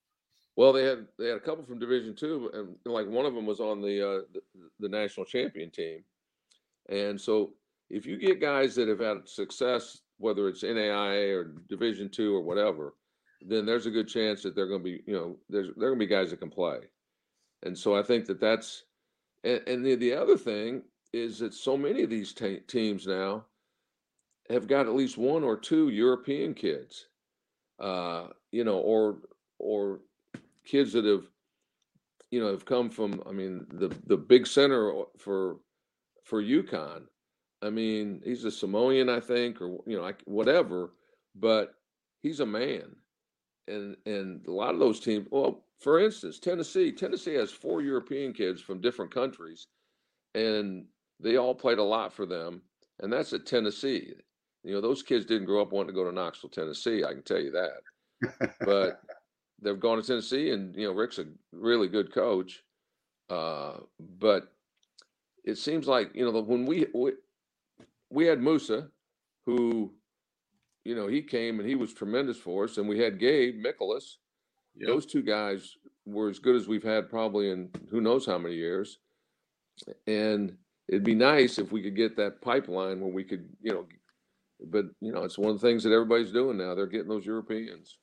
[0.55, 3.45] Well, they had they had a couple from Division Two, and like one of them
[3.45, 4.41] was on the, uh, the
[4.79, 6.03] the national champion team.
[6.89, 7.53] And so,
[7.89, 12.41] if you get guys that have had success, whether it's NAIA or Division Two or
[12.41, 12.95] whatever,
[13.41, 15.99] then there's a good chance that they're going to be, you know, there's they're going
[15.99, 16.79] to be guys that can play.
[17.63, 18.83] And so I think that that's,
[19.43, 23.45] and, and the the other thing is that so many of these t- teams now
[24.49, 27.07] have got at least one or two European kids,
[27.79, 29.17] uh, you know, or
[29.59, 29.99] or
[30.65, 31.25] kids that have,
[32.31, 33.21] you know, have come from.
[33.27, 35.57] I mean, the the big center for
[36.23, 37.03] for UConn.
[37.61, 40.91] I mean, he's a Samoan, I think, or you know, whatever.
[41.35, 41.75] But
[42.21, 42.95] he's a man,
[43.67, 45.27] and and a lot of those teams.
[45.29, 46.91] Well, for instance, Tennessee.
[46.91, 49.67] Tennessee has four European kids from different countries,
[50.33, 50.85] and
[51.19, 52.61] they all played a lot for them.
[53.01, 54.13] And that's at Tennessee.
[54.63, 57.03] You know, those kids didn't grow up wanting to go to Knoxville, Tennessee.
[57.03, 58.51] I can tell you that.
[58.65, 59.01] but
[59.61, 62.63] they've gone to Tennessee, and you know, Rick's a really good coach.
[63.29, 63.77] Uh,
[64.19, 64.51] but
[65.45, 67.13] it seems like you know when we, we
[68.09, 68.87] we had Musa,
[69.45, 69.93] who,
[70.83, 74.17] you know, he came and he was tremendous for us, and we had Gabe Nicholas.
[74.75, 74.87] Yep.
[74.87, 78.55] Those two guys were as good as we've had probably in who knows how many
[78.55, 78.99] years.
[80.07, 83.85] and it'd be nice if we could get that pipeline where we could, you know,
[84.67, 86.75] but you know, it's one of the things that everybody's doing now.
[86.75, 87.97] They're getting those Europeans.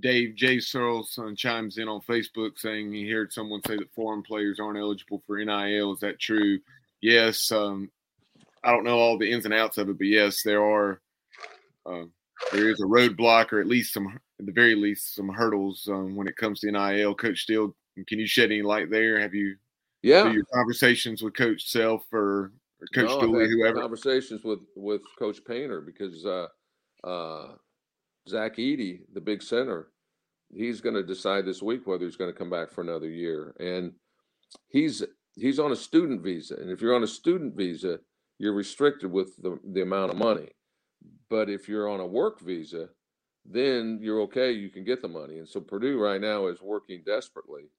[0.00, 0.58] Dave J.
[0.58, 4.78] Searles uh, chimes in on Facebook saying he heard someone say that foreign players aren't
[4.78, 5.92] eligible for NIL.
[5.92, 6.58] Is that true?
[7.00, 7.50] Yes.
[7.52, 7.90] Um,
[8.64, 11.00] I don't know all the ins and outs of it, but yes, there are.
[11.84, 12.04] Uh,
[12.52, 14.08] there is a roadblock, or at least some,
[14.38, 17.14] at the very least, some hurdles um, when it comes to NIL.
[17.14, 17.74] Coach Steele,
[18.06, 19.20] can you shed any light there?
[19.20, 19.56] Have you,
[20.02, 22.52] yeah, your conversations with Coach Self or
[22.94, 23.80] Coach no, Dooley, whoever?
[23.80, 26.46] Conversations with with Coach Painter because uh,
[27.04, 27.52] uh,
[28.28, 29.88] Zach Edey, the big center,
[30.52, 33.54] he's going to decide this week whether he's going to come back for another year,
[33.60, 33.92] and
[34.68, 35.02] he's
[35.34, 37.98] he's on a student visa, and if you're on a student visa,
[38.38, 40.48] you're restricted with the, the amount of money.
[41.30, 42.88] But if you're on a work visa,
[43.44, 44.52] then you're okay.
[44.52, 45.38] You can get the money.
[45.38, 47.70] And so Purdue right now is working desperately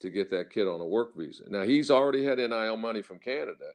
[0.00, 1.44] to get that kid on a work visa.
[1.48, 3.72] Now he's already had NIL money from Canada.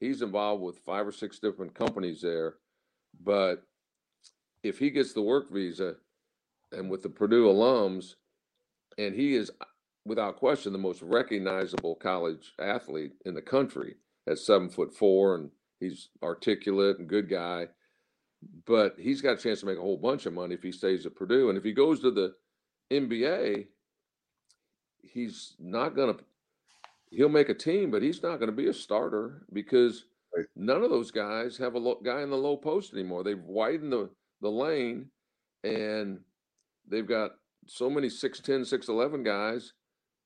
[0.00, 2.54] He's involved with five or six different companies there.
[3.22, 3.62] But
[4.62, 5.96] if he gets the work visa
[6.72, 8.14] and with the Purdue alums,
[8.98, 9.50] and he is
[10.04, 13.96] without question the most recognizable college athlete in the country
[14.28, 17.68] at seven foot four and he's articulate and good guy
[18.66, 21.06] but he's got a chance to make a whole bunch of money if he stays
[21.06, 21.48] at Purdue.
[21.48, 22.34] And if he goes to the
[22.90, 23.66] NBA,
[25.02, 26.24] he's not going to.
[27.10, 30.04] He'll make a team, but he's not going to be a starter because
[30.36, 30.46] right.
[30.56, 33.22] none of those guys have a guy in the low post anymore.
[33.22, 34.10] They've widened the
[34.42, 35.06] the lane,
[35.64, 36.20] and
[36.86, 37.32] they've got
[37.66, 39.72] so many 6'10", 6'11 guys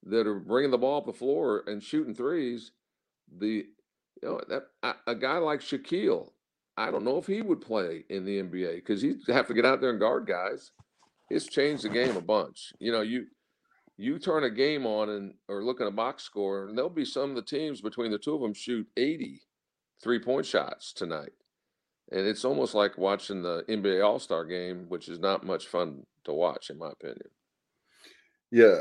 [0.05, 2.73] that are bringing the ball up the floor and shooting threes.
[3.39, 3.67] The
[4.23, 6.31] you know that a, a guy like Shaquille
[6.81, 9.67] I don't know if he would play in the NBA because he'd have to get
[9.67, 10.73] out there and guard guys.
[11.29, 12.73] It's changed the game a bunch.
[12.79, 13.27] You know, you
[14.01, 17.05] you turn a game on and or look at a box score, and there'll be
[17.05, 19.43] some of the teams between the two of them shoot 80
[20.03, 21.33] three point shots tonight.
[22.11, 26.05] And it's almost like watching the NBA All Star game, which is not much fun
[26.25, 27.29] to watch, in my opinion.
[28.51, 28.79] Yeah,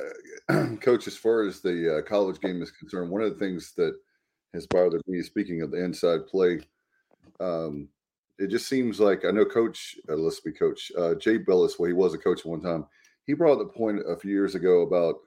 [0.82, 3.96] coach, as far as the uh, college game is concerned, one of the things that
[4.54, 6.62] has bothered me, speaking of the inside play,
[7.40, 7.88] um,
[8.40, 11.78] it just seems like I know Coach, uh, let's be Coach uh, Jay Bilas.
[11.78, 12.88] Well, he was a coach one time.
[13.30, 15.18] He brought the point a few years ago about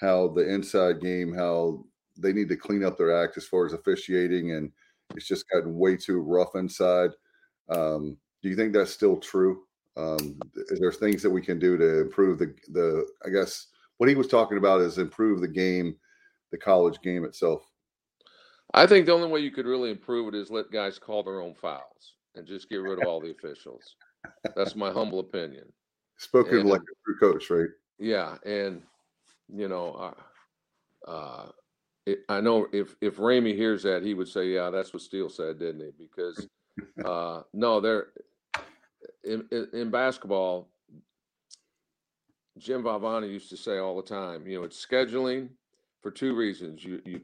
[0.00, 1.84] how the inside game, how
[2.18, 4.72] they need to clean up their act as far as officiating, and
[5.14, 7.12] it's just gotten way too rough inside.
[7.68, 9.62] Um, do you think that's still true?
[9.96, 13.06] Um, is there things that we can do to improve the the?
[13.24, 15.94] I guess what he was talking about is improve the game,
[16.50, 17.62] the college game itself.
[18.74, 21.40] I think the only way you could really improve it is let guys call their
[21.40, 23.94] own fouls and just get rid of all the officials.
[24.56, 25.72] That's my humble opinion.
[26.18, 27.68] Spoken and, like a true coach, right?
[27.98, 28.82] Yeah, and
[29.52, 30.14] you know,
[31.06, 31.48] uh, uh,
[32.06, 35.28] it, I know if if Ramey hears that, he would say, "Yeah, that's what Steele
[35.28, 36.48] said, didn't he?" Because
[37.04, 38.08] uh, no, there
[39.24, 40.68] in, in, in basketball,
[42.58, 45.48] Jim Valvano used to say all the time, you know, it's scheduling
[46.02, 46.84] for two reasons.
[46.84, 47.20] You you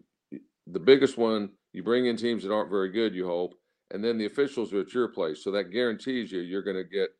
[0.66, 3.54] the biggest one, you bring in teams that aren't very good, you hope,
[3.90, 5.42] and then the officials are at your place.
[5.42, 7.10] So that guarantees you you're going to get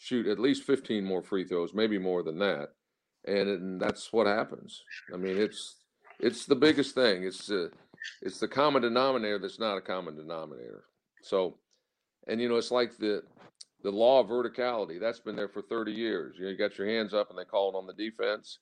[0.00, 2.70] shoot at least 15 more free throws, maybe more than that.
[3.26, 4.82] And, and that's what happens.
[5.12, 5.76] I mean, it's
[6.18, 7.24] it's the biggest thing.
[7.24, 7.68] It's uh,
[8.22, 10.84] it's the common denominator that's not a common denominator.
[11.22, 11.58] So,
[12.26, 13.22] and you know, it's like the
[13.82, 16.36] the law of verticality that's been there for 30 years.
[16.38, 18.58] You know, you got your hands up and they call it on the defense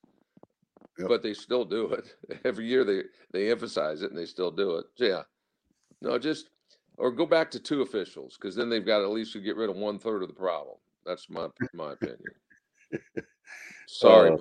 [0.99, 1.09] yep.
[1.09, 2.85] but they still do it every year.
[2.85, 4.87] They they emphasize it and they still do it.
[4.97, 5.23] Yeah,
[6.03, 6.51] no, just
[6.97, 9.71] or go back to two officials because then they've got at least to get rid
[9.71, 10.77] of one third of the problem.
[11.09, 12.19] That's my my opinion.
[13.87, 14.33] Sorry.
[14.33, 14.37] Uh,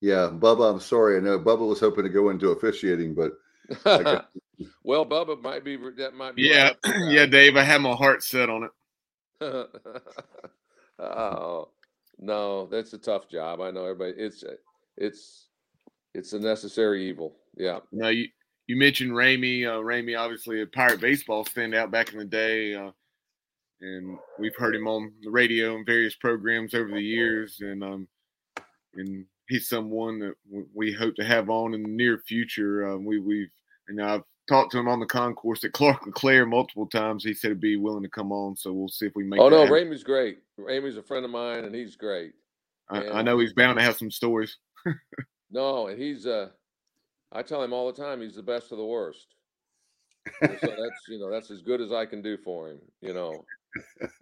[0.00, 1.16] yeah, Bubba, I'm sorry.
[1.16, 3.32] I know Bubba was hoping to go into officiating, but
[4.84, 7.10] well, Bubba might be that might be yeah, right.
[7.10, 7.56] yeah, Dave.
[7.56, 8.70] I have my heart set on it.
[10.98, 11.68] oh
[12.18, 13.60] no, that's a tough job.
[13.60, 14.12] I know everybody.
[14.16, 14.44] It's
[14.96, 15.48] it's
[16.14, 17.36] it's a necessary evil.
[17.56, 17.80] Yeah.
[17.90, 18.28] Now you
[18.66, 19.64] you mentioned Ramey.
[19.64, 22.90] Uh, Ramey, obviously a Pirate baseball standout back in the day, uh,
[23.80, 28.08] and we've heard him on the radio and various programs over the years, and um,
[28.94, 30.34] and he's someone that
[30.74, 32.88] we hope to have on in the near future.
[32.88, 33.50] Uh, we we've
[33.88, 37.24] and I've talked to him on the concourse at Clark LeClair multiple times.
[37.24, 39.40] He said he'd be willing to come on, so we'll see if we make.
[39.40, 39.74] Oh no, happen.
[39.74, 40.38] Ramey's great.
[40.58, 42.32] Ramey's a friend of mine, and he's great.
[42.90, 44.56] I, I know he's bound to have some stories.
[45.50, 46.48] no, and he's uh
[47.32, 49.26] I tell him all the time he's the best of the worst.
[50.42, 52.78] so that's you know that's as good as I can do for him.
[53.00, 53.44] You know.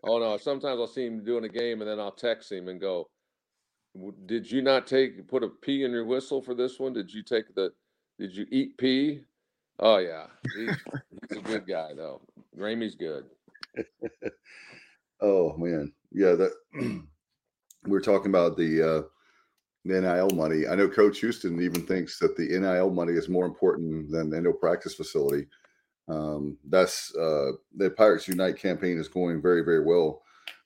[0.04, 0.36] Oh no!
[0.36, 3.08] Sometimes I'll see him doing a game, and then I'll text him and go,
[4.26, 6.92] "Did you not take put a pee in your whistle for this one?
[6.92, 7.72] Did you take the?
[8.18, 9.20] Did you eat pee?"
[9.78, 10.76] Oh yeah, he's,
[11.28, 12.20] he's a good guy though.
[12.56, 13.24] Ramey's good.
[15.20, 16.32] Oh man, yeah.
[16.32, 16.52] That
[17.86, 19.02] we're talking about the uh,
[19.84, 20.66] the NIL money.
[20.66, 24.40] I know Coach Houston even thinks that the NIL money is more important than the
[24.40, 25.46] no practice facility.
[26.08, 30.22] Um, that's uh, the Pirates Unite campaign is going very very well.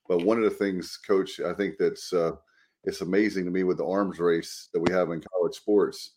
[0.09, 2.33] But one of the things, Coach, I think that's uh,
[2.85, 6.15] it's amazing to me with the arms race that we have in college sports.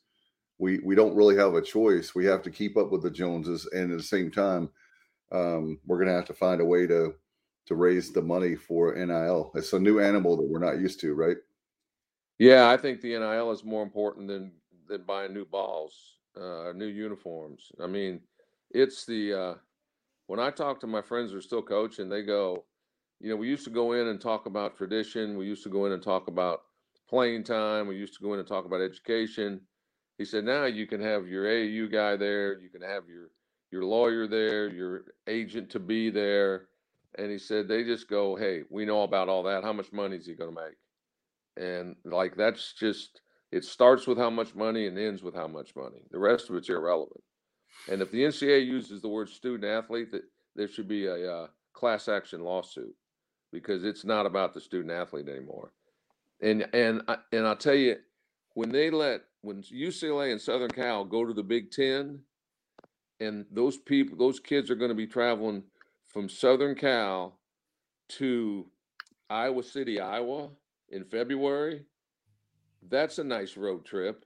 [0.57, 2.15] We we don't really have a choice.
[2.15, 4.69] We have to keep up with the Joneses, and at the same time,
[5.31, 7.13] um, we're going to have to find a way to
[7.65, 9.51] to raise the money for NIL.
[9.55, 11.37] It's a new animal that we're not used to, right?
[12.39, 14.51] Yeah, I think the NIL is more important than
[14.87, 17.71] than buying new balls, uh, new uniforms.
[17.81, 18.21] I mean,
[18.73, 19.53] it's the uh,
[20.27, 22.65] when I talk to my friends who are still coaching, they go,
[23.19, 25.37] you know, we used to go in and talk about tradition.
[25.37, 26.61] We used to go in and talk about
[27.07, 27.87] playing time.
[27.87, 29.61] We used to go in and talk about education.
[30.17, 32.59] He said, now you can have your AU guy there.
[32.59, 33.29] You can have your
[33.71, 36.67] your lawyer there, your agent to be there.
[37.15, 39.63] And he said, they just go, hey, we know about all that.
[39.63, 40.77] How much money is he going to make?
[41.57, 45.75] And like, that's just, it starts with how much money and ends with how much
[45.75, 46.03] money.
[46.11, 47.23] The rest of it's irrelevant.
[47.89, 50.23] And if the NCAA uses the word student athlete, that
[50.55, 52.95] there should be a uh, class action lawsuit
[53.51, 55.71] because it's not about the student athlete anymore.
[56.41, 57.97] And and and I'll tell you,
[58.53, 62.19] when they let when UCLA and Southern Cal go to the Big Ten,
[63.19, 65.63] and those people, those kids are going to be traveling
[66.07, 67.39] from Southern Cal
[68.09, 68.67] to
[69.29, 70.49] Iowa City, Iowa
[70.89, 71.85] in February.
[72.89, 74.25] That's a nice road trip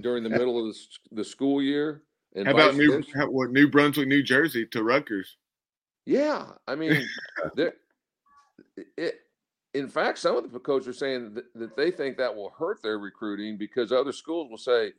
[0.00, 0.80] during the middle of the,
[1.12, 2.03] the school year.
[2.36, 5.36] How about New how, what, New Brunswick, New Jersey to Rutgers?
[6.04, 7.06] Yeah, I mean,
[8.96, 9.20] it.
[9.72, 12.80] In fact, some of the coaches are saying that, that they think that will hurt
[12.82, 14.92] their recruiting because other schools will say,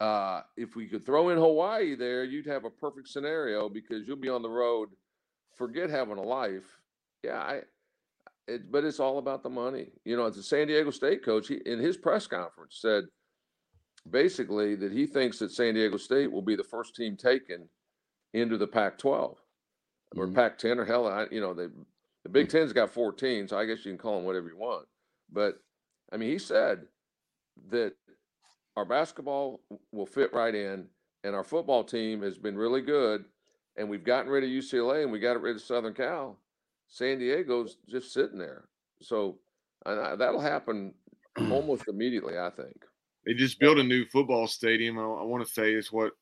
[0.00, 4.16] uh, if we could throw in Hawaii there, you'd have a perfect scenario because you'll
[4.16, 4.88] be on the road.
[5.56, 6.64] Forget having a life.
[7.22, 7.60] Yeah, I,
[8.48, 9.92] it, but it's all about the money.
[10.04, 13.04] You know, the San Diego State coach he, in his press conference said
[14.10, 17.68] basically that he thinks that San Diego State will be the first team taken
[18.34, 19.36] into the Pac-12
[20.16, 20.34] or mm-hmm.
[20.34, 21.66] Pac-10 or hell, I, you know, they,
[22.24, 22.48] the Big.
[22.48, 24.86] Ten's got 14, so I guess you can call them whatever you want.
[25.30, 25.56] But
[26.12, 26.82] I mean, he said
[27.70, 27.94] that
[28.76, 29.60] our basketball
[29.90, 30.86] will fit right in,
[31.24, 33.24] and our football team has been really good,
[33.76, 36.38] and we've gotten rid of UCLA and we got rid of Southern Cal.
[36.88, 38.68] San Diego's just sitting there,
[39.00, 39.38] so
[39.84, 40.94] that'll happen
[41.50, 42.84] almost immediately, I think.
[43.24, 44.98] They just built a new football stadium.
[44.98, 46.12] I, I want to say is what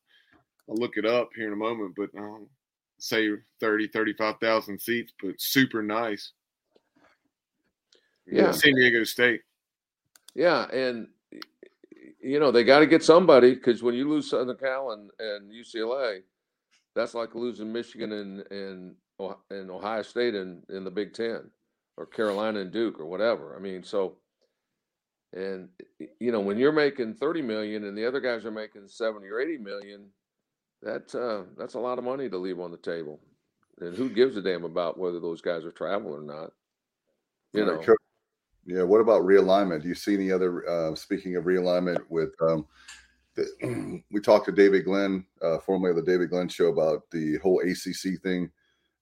[0.69, 2.47] I'll look it up here in a moment, but um,
[2.99, 6.31] say 30, 35,000 seats, but super nice.
[8.25, 8.51] Yeah.
[8.51, 9.41] San Diego State.
[10.35, 10.69] Yeah.
[10.71, 11.07] And
[12.21, 15.51] you know, they got to get somebody because when you lose Southern Cal and, and
[15.51, 16.21] UCLA,
[16.95, 18.95] that's like losing Michigan and and
[19.49, 21.49] and Ohio State in in the Big Ten,
[21.97, 23.55] or Carolina and Duke or whatever.
[23.55, 24.17] I mean, so
[25.33, 25.69] and
[26.19, 29.39] you know when you're making thirty million and the other guys are making seventy or
[29.39, 30.07] eighty million,
[30.81, 33.19] that uh, that's a lot of money to leave on the table.
[33.79, 36.51] And who gives a damn about whether those guys are traveling or not?
[37.53, 37.81] You know.
[38.65, 38.83] Yeah.
[38.83, 39.81] What about realignment?
[39.81, 40.67] Do you see any other?
[40.69, 42.65] Uh, speaking of realignment, with um,
[43.35, 47.37] the, we talked to David Glenn, uh, formerly of the David Glenn Show, about the
[47.37, 48.51] whole ACC thing.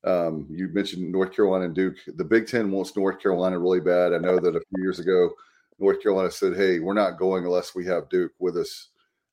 [0.06, 1.98] Um, you mentioned North Carolina and Duke.
[2.16, 4.14] The Big Ten wants North Carolina really bad.
[4.14, 5.32] I know that a few years ago,
[5.80, 8.90] North Carolina said, "Hey, we're not going unless we have Duke with us."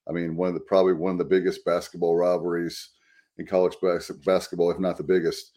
[0.08, 2.90] I mean, one of the probably one of the biggest basketball rivalries
[3.38, 5.52] in college bas- basketball, if not the biggest.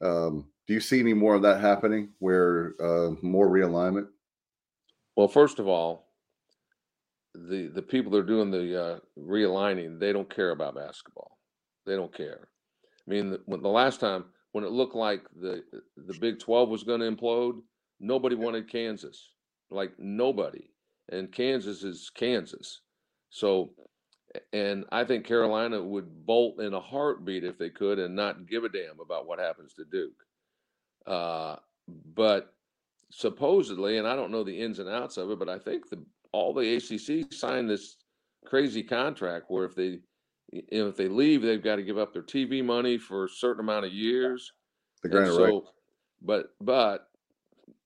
[0.00, 4.08] Um, do you see any more of that happening where uh, more realignment?
[5.16, 6.08] Well, first of all,
[7.34, 11.38] the the people that are doing the uh, realigning, they don't care about basketball.
[11.86, 12.48] They don't care.
[13.06, 15.62] I mean, the, when the last time when it looked like the
[15.96, 17.60] the Big Twelve was going to implode,
[18.00, 19.30] nobody wanted Kansas,
[19.72, 20.70] like nobody,
[21.10, 22.80] and Kansas is Kansas.
[23.30, 23.70] So,
[24.52, 28.64] and I think Carolina would bolt in a heartbeat if they could and not give
[28.64, 30.24] a damn about what happens to Duke.
[31.06, 31.56] Uh,
[32.14, 32.54] but
[33.10, 36.04] supposedly, and I don't know the ins and outs of it, but I think the
[36.32, 37.96] all the ACC signed this
[38.46, 40.00] crazy contract where if they
[40.52, 43.28] you know, if they leave, they've got to give up their TV money for a
[43.28, 44.52] certain amount of years.
[45.02, 45.62] The grant so, right.
[46.20, 47.08] But but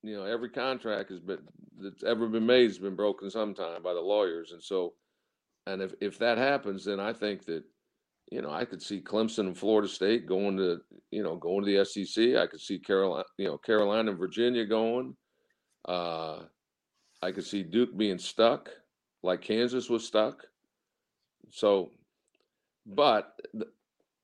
[0.03, 1.39] you know every contract has been
[1.81, 4.95] that's ever been made has been broken sometime by the lawyers, and so
[5.67, 7.65] and if, if that happens, then I think that,
[8.31, 10.81] you know, I could see Clemson and Florida State going to,
[11.11, 12.37] you know, going to the SEC.
[12.37, 15.17] I could see Carolina, you know, Carolina and Virginia going.
[15.89, 16.41] Uh,
[17.23, 18.69] I could see Duke being stuck,
[19.23, 20.43] like Kansas was stuck.
[21.51, 21.91] So,
[22.87, 23.41] but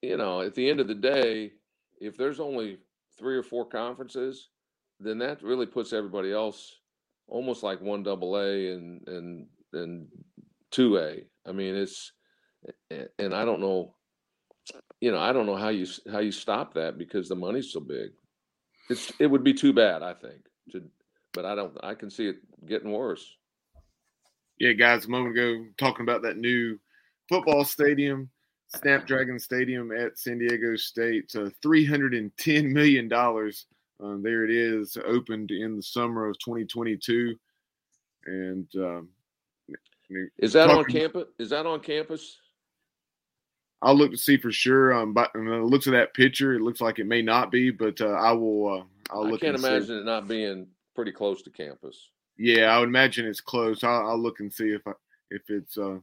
[0.00, 1.52] you know, at the end of the day,
[2.00, 2.78] if there's only
[3.18, 4.48] three or four conferences,
[5.02, 6.76] then that really puts everybody else
[7.28, 10.08] almost like one double A and and and
[10.70, 11.24] two A.
[11.46, 12.12] I mean, it's
[13.18, 13.94] and I don't know,
[15.00, 17.80] you know, I don't know how you how you stop that because the money's so
[17.80, 18.10] big.
[18.90, 20.46] It's it would be too bad, I think.
[20.72, 20.82] To,
[21.32, 21.76] but I don't.
[21.82, 22.36] I can see it
[22.66, 23.36] getting worse.
[24.58, 26.78] Yeah, guys, a moment ago talking about that new
[27.28, 28.30] football stadium,
[28.68, 33.66] Snapdragon Stadium at San Diego State, uh, three hundred and ten million dollars.
[34.02, 37.36] Um, there it is, opened in the summer of 2022,
[38.26, 39.08] and um,
[40.38, 41.28] is that on campus?
[41.38, 42.38] Is that on campus?
[43.80, 44.92] I'll look to see for sure.
[44.92, 47.70] Um, but when it looks at that picture, it looks like it may not be,
[47.70, 48.80] but uh, I will.
[48.80, 49.42] Uh, I'll look.
[49.42, 49.98] I can't imagine see.
[49.98, 52.10] it not being pretty close to campus.
[52.36, 53.84] Yeah, I would imagine it's close.
[53.84, 54.92] I'll, I'll look and see if I,
[55.30, 55.98] if it's uh,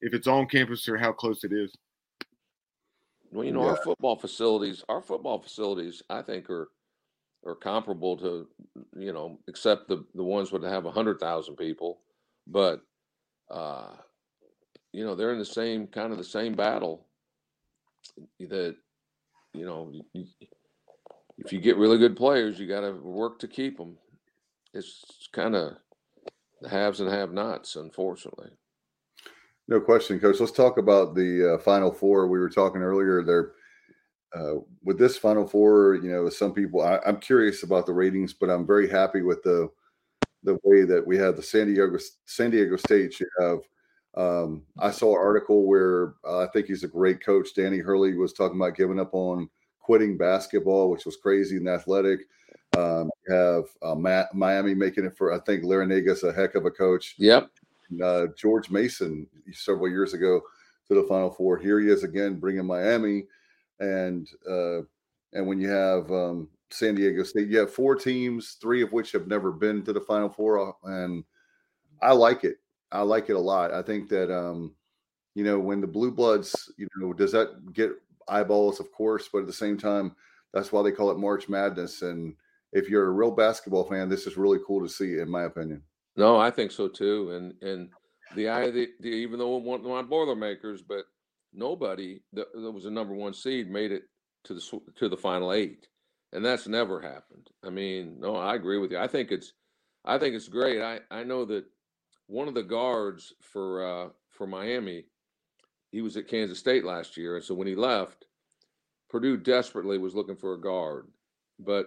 [0.00, 1.74] if it's on campus or how close it is.
[3.32, 3.70] Well, you know, yeah.
[3.70, 6.68] our football facilities, our football facilities, I think are
[7.46, 8.46] are comparable to,
[8.96, 12.00] you know, except the the ones would have a hundred thousand people,
[12.46, 12.82] but
[13.50, 13.90] uh,
[14.92, 17.06] you know, they're in the same kind of the same battle
[18.38, 18.76] that
[19.52, 19.92] you know
[21.38, 23.96] if you get really good players, you got to work to keep them.
[24.72, 25.74] It's kind of
[26.60, 28.50] the haves and have-nots, unfortunately.
[29.68, 30.40] No question, Coach.
[30.40, 32.28] Let's talk about the uh, Final Four.
[32.28, 33.52] We were talking earlier there.
[34.34, 38.32] Uh, with this Final Four, you know, some people, I, I'm curious about the ratings,
[38.32, 39.70] but I'm very happy with the
[40.42, 43.18] the way that we have the San Diego San Diego State.
[43.20, 43.60] You have
[44.16, 47.54] um, I saw an article where uh, I think he's a great coach.
[47.54, 49.48] Danny Hurley was talking about giving up on
[49.80, 52.20] quitting basketball, which was crazy and athletic.
[52.76, 56.70] Um, have uh, Matt, Miami making it for, I think Larrañaga's a heck of a
[56.70, 57.14] coach.
[57.18, 57.50] Yep.
[58.02, 60.40] Uh, George Mason several years ago
[60.88, 61.58] to the Final Four.
[61.58, 63.24] Here he is again, bringing Miami,
[63.80, 64.78] and uh,
[65.32, 69.12] and when you have um, San Diego State, you have four teams, three of which
[69.12, 71.24] have never been to the Final Four, uh, and
[72.02, 72.56] I like it.
[72.92, 73.72] I like it a lot.
[73.72, 74.74] I think that um,
[75.34, 77.92] you know when the blue bloods, you know, does that get
[78.28, 80.14] eyeballs, of course, but at the same time,
[80.52, 82.02] that's why they call it March Madness.
[82.02, 82.34] And
[82.72, 85.82] if you're a real basketball fan, this is really cool to see, in my opinion.
[86.16, 87.32] No, I think so too.
[87.32, 87.90] And and
[88.34, 91.04] the idea, the, even though wasn't my Boilermakers, but
[91.54, 94.04] nobody that, that was a number one seed made it
[94.44, 95.88] to the to the final eight,
[96.32, 97.48] and that's never happened.
[97.64, 98.98] I mean, no, I agree with you.
[98.98, 99.52] I think it's
[100.04, 100.82] I think it's great.
[100.82, 101.64] I I know that
[102.26, 105.04] one of the guards for uh, for Miami,
[105.90, 108.26] he was at Kansas State last year, and so when he left,
[109.08, 111.08] Purdue desperately was looking for a guard,
[111.58, 111.86] but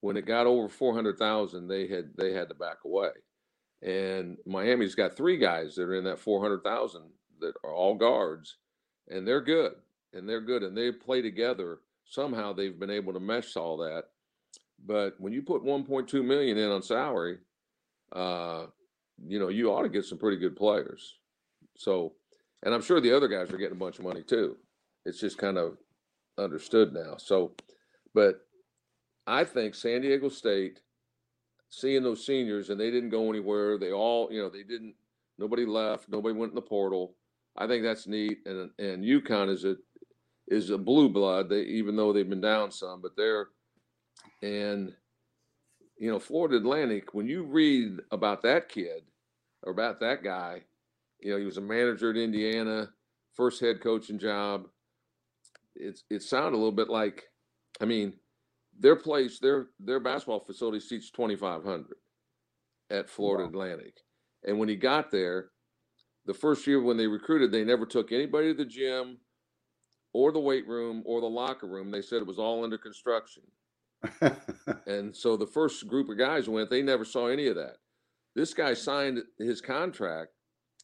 [0.00, 3.10] when it got over four hundred thousand, they had they had to back away,
[3.82, 7.10] and Miami's got three guys that are in that four hundred thousand
[7.40, 8.56] that are all guards,
[9.10, 9.72] and they're good,
[10.12, 11.78] and they're good, and they play together.
[12.04, 14.04] Somehow they've been able to mesh all that,
[14.86, 17.38] but when you put 1.2 million in on salary,
[18.12, 18.66] uh,
[19.26, 21.18] you know, you ought to get some pretty good players.
[21.76, 22.14] So,
[22.62, 24.56] and I'm sure the other guys are getting a bunch of money too.
[25.04, 25.76] It's just kind of
[26.38, 27.16] understood now.
[27.18, 27.52] So,
[28.14, 28.40] but
[29.26, 30.80] I think San Diego State,
[31.70, 34.94] seeing those seniors and they didn't go anywhere, they all, you know, they didn't,
[35.38, 37.14] nobody left, nobody went in the portal.
[37.60, 38.38] I think that's neat.
[38.46, 39.76] And and UConn is a
[40.48, 41.48] is a blue blood.
[41.48, 43.48] They even though they've been down some, but they're
[44.42, 44.92] and
[45.98, 47.14] you know Florida Atlantic.
[47.14, 49.02] When you read about that kid,
[49.62, 50.62] or about that guy.
[51.20, 52.90] You know, he was a manager at Indiana,
[53.34, 54.66] first head coaching job.
[55.74, 57.24] It's it sounded a little bit like,
[57.80, 58.14] I mean,
[58.78, 61.96] their place, their their basketball facility seats twenty five hundred
[62.90, 63.50] at Florida wow.
[63.50, 63.98] Atlantic,
[64.44, 65.50] and when he got there,
[66.30, 69.18] the first year when they recruited, they never took anybody to the gym,
[70.12, 71.90] or the weight room, or the locker room.
[71.90, 73.42] They said it was all under construction.
[74.86, 77.78] and so the first group of guys went, they never saw any of that.
[78.36, 80.30] This guy signed his contract,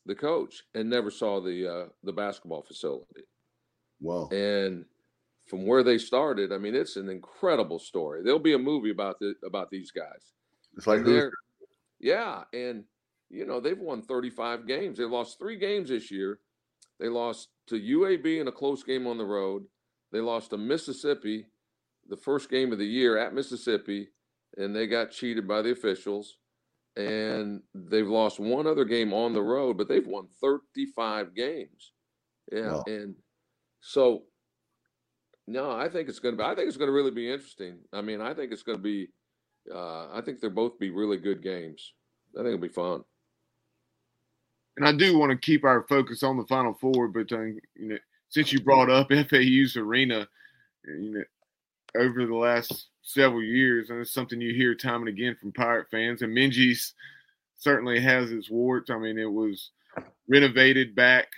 [0.04, 3.22] the coach, and never saw the uh, the basketball facility.
[4.00, 4.28] Wow!
[4.32, 4.84] And
[5.46, 8.22] from where they started, I mean, it's an incredible story.
[8.24, 10.32] There'll be a movie about the about these guys.
[10.76, 11.02] It's like
[12.00, 12.82] yeah, and
[13.30, 14.98] you know they've won 35 games.
[14.98, 16.38] They lost three games this year.
[16.98, 19.64] They lost to UAB in a close game on the road.
[20.12, 21.46] They lost to Mississippi,
[22.08, 24.08] the first game of the year at Mississippi,
[24.56, 26.36] and they got cheated by the officials
[26.96, 31.92] and they've lost one other game on the road, but they've won 35 games.
[32.50, 32.84] Yeah, wow.
[32.86, 33.14] and
[33.80, 34.22] so
[35.46, 36.48] no, I think it's going to be.
[36.48, 37.78] I think it's going to really be interesting.
[37.92, 39.08] I mean, I think it's going to be.
[39.72, 41.92] Uh, I think they'll both be really good games.
[42.34, 43.02] I think it'll be fun.
[44.76, 47.62] And I do want to keep our focus on the Final Four, but uh, you
[47.76, 47.98] know,
[48.28, 50.28] since you brought up FAU's arena,
[50.84, 51.24] you know,
[52.00, 55.86] over the last several years, and it's something you hear time and again from Pirate
[55.90, 56.22] fans.
[56.22, 56.92] And Minges
[57.56, 58.90] certainly has its warts.
[58.90, 59.70] I mean, it was
[60.28, 61.28] renovated back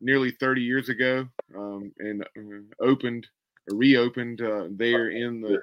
[0.00, 1.26] nearly 30 years ago
[1.56, 3.26] um, and uh, opened
[3.68, 5.60] reopened uh, there in the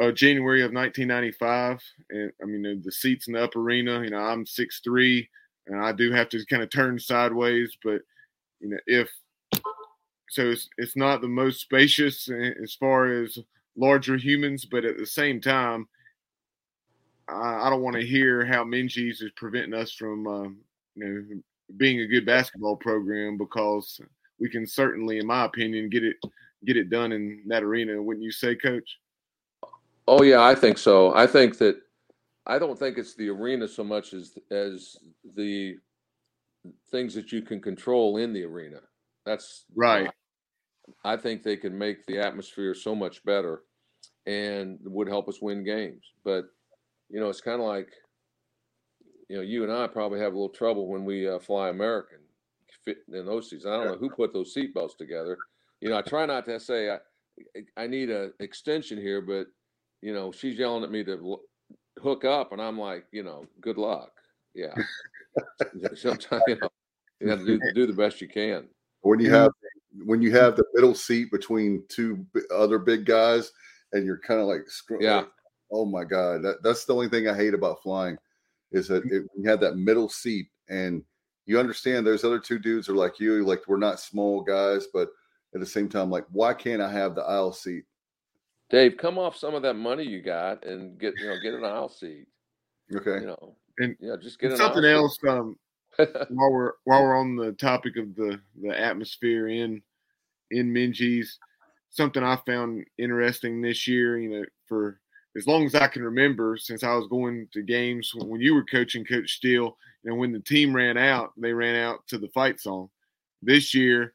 [0.00, 1.80] uh, January of 1995.
[2.10, 5.28] And I mean, the seats in the upper arena, you know, I'm 6'3
[5.70, 8.02] and I do have to kind of turn sideways, but,
[8.60, 9.08] you know, if
[10.28, 12.28] so, it's, it's not the most spacious
[12.62, 13.38] as far as
[13.76, 15.88] larger humans, but at the same time,
[17.28, 20.58] I, I don't want to hear how Minges is preventing us from, um,
[20.94, 21.40] you know,
[21.76, 24.00] being a good basketball program because
[24.40, 26.16] we can certainly, in my opinion, get it
[26.66, 28.02] get it done in that arena.
[28.02, 28.98] Wouldn't you say, Coach?
[30.08, 31.14] Oh yeah, I think so.
[31.14, 31.80] I think that
[32.46, 34.96] I don't think it's the arena so much as as
[35.36, 35.76] the
[36.90, 38.80] things that you can control in the arena.
[39.24, 40.10] That's right.
[41.04, 43.62] I think they can make the atmosphere so much better
[44.26, 46.04] and would help us win games.
[46.24, 46.46] But
[47.08, 47.90] you know, it's kind of like
[49.28, 52.18] you know, you and I probably have a little trouble when we uh, fly American
[52.84, 53.66] fit in those seats.
[53.66, 55.38] I don't know who put those seatbelts together.
[55.80, 56.98] You know, I try not to say I
[57.76, 59.46] I need an extension here, but
[60.02, 61.38] you know, she's yelling at me to
[62.02, 64.10] hook up, and I'm like, you know, good luck.
[64.54, 64.74] Yeah.
[65.94, 66.68] Sometimes you know,
[67.20, 68.68] you have to do, do the best you can.
[69.02, 69.52] When you have
[70.04, 72.24] when you have the middle seat between two
[72.54, 73.52] other big guys,
[73.92, 74.62] and you're kind of like,
[75.00, 75.24] yeah.
[75.72, 78.16] oh my god, that, that's the only thing I hate about flying
[78.72, 79.16] is that mm-hmm.
[79.16, 81.02] it, you have that middle seat and
[81.46, 85.08] you understand those other two dudes are like you, like we're not small guys, but
[85.54, 87.84] at the same time, like why can't I have the aisle seat?
[88.70, 91.64] Dave, come off some of that money you got and get you know get an
[91.64, 92.26] aisle seat.
[92.94, 93.20] Okay.
[93.20, 95.18] You know, and yeah, just get something else.
[95.28, 95.56] Um,
[95.96, 99.82] while we're while we're on the topic of the the atmosphere in
[100.52, 101.28] in Minges,
[101.90, 104.18] something I found interesting this year.
[104.18, 105.00] You know, for
[105.36, 108.64] as long as I can remember, since I was going to games when you were
[108.64, 112.60] coaching, Coach Steele, and when the team ran out, they ran out to the fight
[112.60, 112.88] song.
[113.42, 114.14] This year,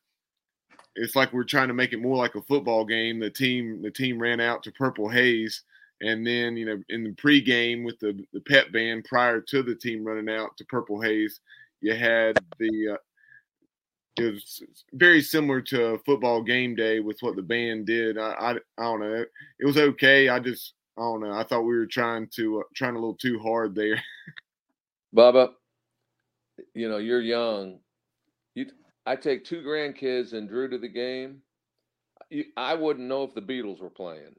[0.96, 3.20] it's like we're trying to make it more like a football game.
[3.20, 5.64] The team, the team ran out to Purple Haze,
[6.02, 9.76] and then you know in the pregame with the the pep band prior to the
[9.76, 11.40] team running out to Purple Haze,
[11.82, 12.94] you had the.
[12.94, 12.98] Uh,
[14.18, 18.18] it was very similar to football game day with what the band did.
[18.18, 19.26] I, I, I don't know.
[19.60, 20.30] It was okay.
[20.30, 21.34] I just I don't know.
[21.34, 24.02] I thought we were trying to uh, trying a little too hard there.
[25.16, 25.50] Bubba,
[26.74, 27.80] you know you're young.
[28.54, 28.68] You,
[29.06, 31.42] I take two grandkids and Drew to the game.
[32.30, 34.36] You, I wouldn't know if the Beatles were playing.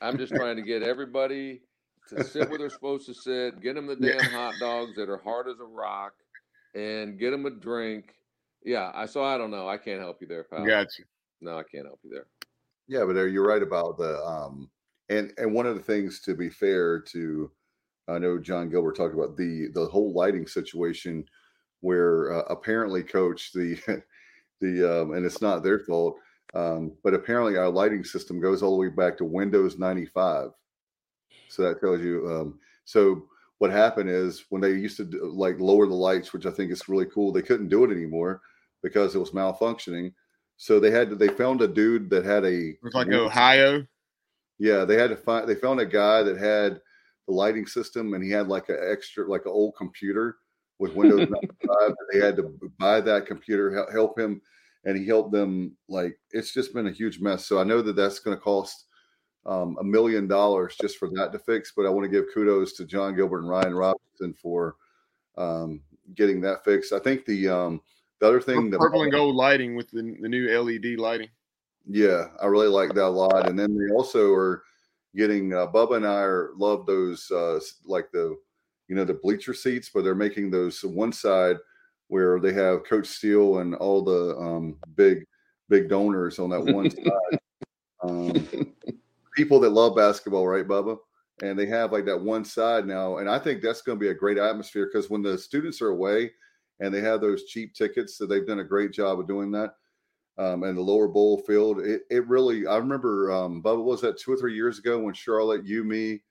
[0.00, 1.60] I'm just trying to get everybody
[2.08, 5.18] to sit where they're supposed to sit, get them the damn hot dogs that are
[5.18, 6.12] hard as a rock,
[6.74, 8.14] and get them a drink.
[8.64, 9.68] Yeah, I so I don't know.
[9.68, 10.64] I can't help you there, pal.
[10.64, 11.02] Gotcha.
[11.40, 12.26] No, I can't help you there.
[12.86, 14.70] Yeah, but you're right about the um
[15.08, 17.50] and and one of the things to be fair to
[18.08, 21.24] I know Jon Gilbert talked about the the whole lighting situation
[21.80, 23.76] where uh, apparently coach the
[24.60, 26.16] the um, and it's not their fault
[26.54, 30.50] um, but apparently our lighting system goes all the way back to Windows 95
[31.48, 33.24] so that tells you um, so
[33.58, 36.70] what happened is when they used to do, like lower the lights which I think
[36.70, 38.40] is really cool they couldn't do it anymore
[38.82, 40.12] because it was malfunctioning
[40.56, 43.86] so they had to they found a dude that had a it was like Ohio
[44.60, 45.48] yeah, they had to find.
[45.48, 46.80] They found a guy that had
[47.26, 50.36] the lighting system, and he had like an extra, like an old computer
[50.80, 51.94] with Windows 95.
[52.12, 54.40] They had to buy that computer, help him,
[54.84, 55.76] and he helped them.
[55.88, 57.46] Like it's just been a huge mess.
[57.46, 58.86] So I know that that's going to cost
[59.46, 61.72] um, a million dollars just for that to fix.
[61.76, 64.76] But I want to give kudos to Jon Gilbert and Ryan Robinson for
[65.36, 65.82] um,
[66.14, 66.92] getting that fixed.
[66.92, 67.80] I think the um,
[68.18, 71.28] the other thing, that purple and gold lighting with the, the new LED lighting.
[71.86, 73.48] Yeah, I really like that a lot.
[73.48, 74.62] And then they also are
[75.16, 78.36] getting uh, Bubba and I are love those uh, like the
[78.90, 81.56] you know the bleacher seats, but they're making those one side
[82.08, 85.24] where they have Coach Steele and all the um, big
[85.68, 87.38] big donors on that one side.
[88.02, 88.74] Um,
[89.36, 90.98] people that love basketball, right, Bubba?
[91.40, 94.10] And they have like that one side now, and I think that's going to be
[94.10, 96.32] a great atmosphere because when the students are away
[96.80, 99.74] and they have those cheap tickets, so they've done a great job of doing that
[100.36, 101.78] um, and the lower bowl field.
[101.78, 105.14] It, it really, I remember, um, Bubba, was that two or three years ago when
[105.14, 106.22] Charlotte, you, me,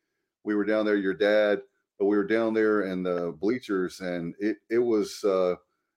[0.43, 1.61] we were down there, your dad,
[2.05, 5.55] we were down there in the bleachers and it, it was, uh,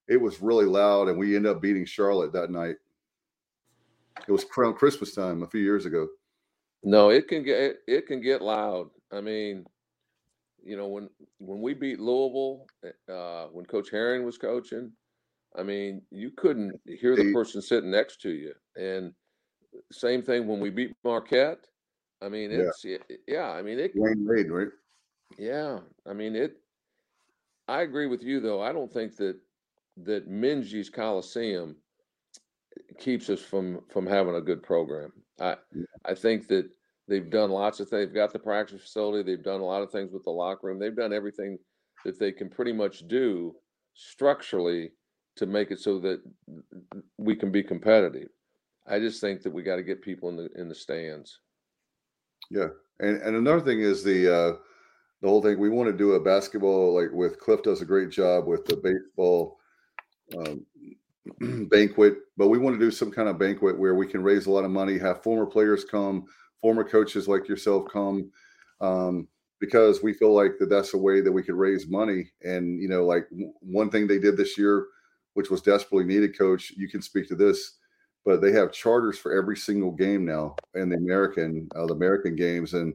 [0.09, 2.77] it was really loud and we ended up beating Charlotte that night.
[4.27, 6.09] It was around Christmas time a few years ago.
[6.83, 8.91] No, it can get, it, it can get loud.
[9.13, 9.65] I mean,
[10.65, 12.67] you know, when, when we beat Louisville,
[13.09, 14.93] uh, when Coach Herrion was coaching,
[15.57, 18.55] I mean, you couldn't hear the person sitting next to you.
[18.77, 19.13] And
[19.91, 21.67] same thing when we beat Marquette.
[22.23, 24.69] I mean, it's yeah, yeah I mean it Dwyane Wade, right?
[25.39, 26.57] Yeah, I mean it.
[27.69, 28.61] I agree with you though.
[28.61, 29.37] I don't think that
[30.05, 31.77] that Minges Coliseum
[32.99, 35.13] keeps us from from having a good program.
[35.41, 35.85] I Yeah.
[36.05, 36.71] I think that
[37.09, 38.07] they've done lots of things.
[38.07, 39.23] They've got the practice facility.
[39.23, 40.79] They've done a lot of things with the locker room.
[40.79, 41.59] They've done everything
[42.05, 43.55] that they can pretty much do
[43.95, 44.93] structurally
[45.37, 46.21] to make it so that
[47.19, 48.29] we can be competitive.
[48.87, 51.41] I just think that we got to get people in the in the stands.
[52.51, 52.69] Yeah,
[53.01, 54.57] and and another thing is the uh,
[55.23, 55.59] the whole thing.
[55.59, 58.77] We want to do a basketball like with Cliff does a great job with the
[58.77, 59.59] baseball
[60.37, 60.67] um,
[61.71, 64.51] banquet, but we want to do some kind of banquet where we can raise a
[64.51, 66.25] lot of money, have former players come,
[66.61, 68.31] former coaches like yourself come,
[68.81, 69.29] um,
[69.61, 72.31] because we feel like that that's a way that we could raise money.
[72.43, 74.87] And you know, like w- one thing they did this year,
[75.35, 76.73] which was desperately needed, Coach.
[76.77, 77.79] You can speak to this
[78.25, 82.37] but they have charters for every single game now in the American uh, the American
[82.37, 82.75] games.
[82.75, 82.95] And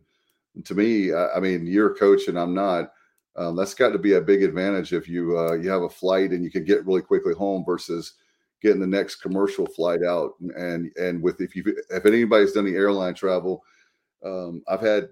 [0.66, 2.92] to me, I, I mean, you're a coach and I'm not.
[3.36, 6.32] Um, that's got to be a big advantage if you uh, you have a flight
[6.32, 8.14] and you can get really quickly home versus
[8.64, 10.32] getting the next commercial flight out.
[10.40, 13.64] And and with if you if anybody's done the airline travel,
[14.26, 15.10] um, I've had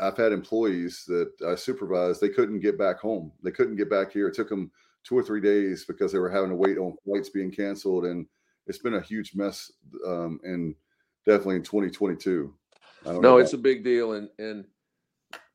[0.00, 2.20] I've had employees that I supervised.
[2.20, 3.30] They couldn't get back home.
[3.44, 4.26] They couldn't get back here.
[4.26, 4.72] It took them
[5.04, 8.26] two or three days because they were having to wait on flights being canceled and
[8.66, 9.72] it's been a huge mess
[10.06, 10.74] um, and
[11.24, 12.52] definitely in 2022
[13.06, 14.64] I don't No, it's a big deal, and and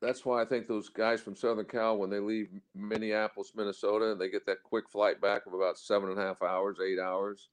[0.04, 4.20] that's why I think those guys from Southern Cal, when they leave Minneapolis, Minnesota, and
[4.20, 7.48] they get that quick flight back of about seven and a half hours, eight hours,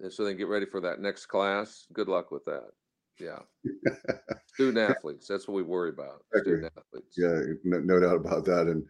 [0.00, 1.86] and so they get ready for that next class.
[1.92, 2.70] Good luck with that.
[3.18, 3.40] Yeah,
[4.46, 5.26] student athletes.
[5.28, 6.24] That's what we worry about.
[6.34, 7.14] Student athletes.
[7.16, 8.84] yeah no, no doubt about that and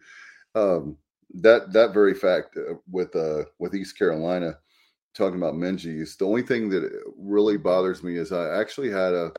[0.55, 0.97] um,
[1.33, 4.57] that that very fact uh, with uh, with East Carolina
[5.13, 9.31] talking about Minges the only thing that really bothers me is I actually had a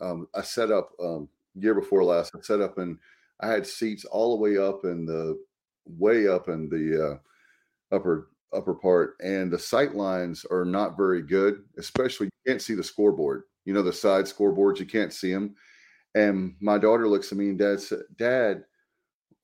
[0.00, 1.28] um, I set up um,
[1.58, 2.98] year before last I set up and
[3.40, 5.38] I had seats all the way up in the
[5.86, 11.20] way up in the uh, upper upper part and the sight lines are not very
[11.20, 15.32] good especially you can't see the scoreboard you know the side scoreboards you can't see
[15.32, 15.54] them
[16.14, 18.64] and my daughter looks at me and dad said dad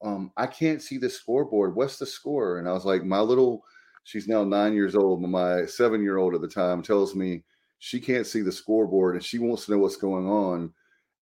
[0.04, 2.58] um, i can't see the scoreboard what's the score?
[2.58, 3.64] And i was like my little
[4.04, 7.42] she's now nine years old my seven year old at the time tells me
[7.80, 10.72] she can't see the scoreboard and she wants to know what's going on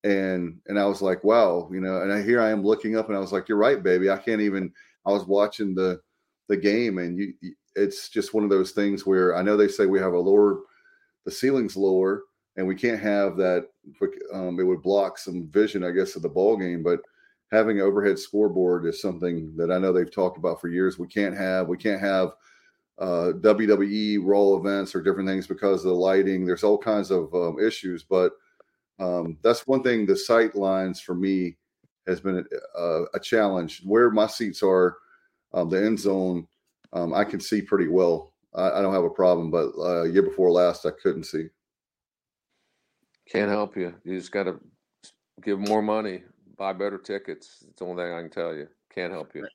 [0.04, 3.08] and and i was like wow you know and I, here i am looking up
[3.08, 4.72] and i was like you're right baby i can't even
[5.04, 6.00] i was watching the
[6.48, 7.34] the game and you
[7.76, 10.60] it's just one of those things where i know they say we have a lower
[11.24, 12.22] the ceiling's lower
[12.56, 13.68] and we can't have that
[14.32, 17.00] um, it would block some vision i guess of the ball game but
[17.52, 20.98] having an overhead scoreboard is something that i know they've talked about for years.
[20.98, 22.30] We can't have we can't have
[22.98, 26.44] uh, wwe raw events or different things because of the lighting.
[26.44, 28.32] There's all kinds of um, issues but
[29.00, 31.56] um, that's one thing the sight lines for me
[32.06, 32.44] has been
[32.76, 34.96] a, a challenge where my seats are
[35.52, 36.46] um, the end zone
[36.92, 40.22] um, i can see pretty well I, I don't have a problem but uh, year
[40.22, 41.46] before last i couldn't see
[43.30, 43.94] Can't help you.
[44.04, 44.58] You just got to
[45.44, 46.24] give more money,
[46.58, 47.64] buy better tickets.
[47.68, 48.66] It's the only thing I can tell you.
[48.92, 49.46] Can't help you.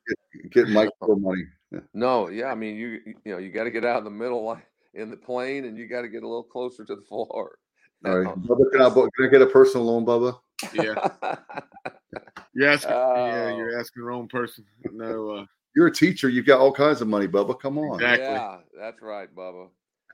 [0.50, 1.44] get Mike more money
[1.92, 4.58] No, yeah, I mean you you know you got to get out in the middle
[4.94, 7.58] in the plane, and you got to get a little closer to the floor.
[8.04, 8.34] All right.
[8.36, 10.38] Bubba, can I, bu- can I get a personal loan, Bubba?
[10.74, 10.82] Yeah,
[12.54, 12.90] you're asking.
[12.90, 13.56] yeah, Oh.
[13.56, 14.64] you're asking the wrong person.
[14.92, 15.44] No, uh,
[15.74, 16.28] You're a teacher.
[16.28, 17.58] You've got all kinds of money, Bubba.
[17.60, 17.94] Come on.
[17.96, 18.24] Exactly.
[18.26, 19.68] yeah, that's right, Bubba.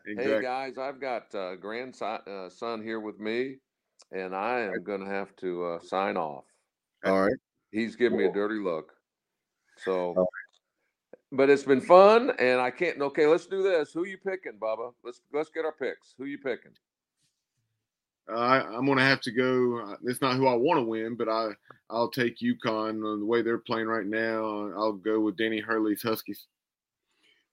[0.06, 0.34] exactly.
[0.36, 3.56] Hey guys, I've got uh, grandson uh, son here with me,
[4.10, 6.44] and I am going to have to uh, sign off.
[7.04, 7.34] All right.
[7.72, 8.92] He's giving me a dirty look.
[9.84, 10.28] So, All
[11.30, 13.00] but it's been fun, and I can't.
[13.00, 13.92] Okay, let's do this.
[13.92, 14.92] Who you picking, Bubba?
[15.04, 16.14] Let's let's get our picks.
[16.18, 16.72] Who you picking?
[18.28, 19.78] I, I'm gonna have to go.
[19.78, 21.48] uh, It's not who I want to win, but I
[21.90, 24.70] I'll take UConn uh, the way they're playing right now.
[24.76, 26.46] I'll go with Danny Hurley's Huskies.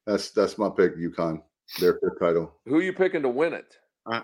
[0.06, 1.42] That's that's my pick, UConn.
[1.80, 2.54] Their fifth title.
[2.66, 3.76] Who are you picking to win it?
[4.06, 4.24] I'm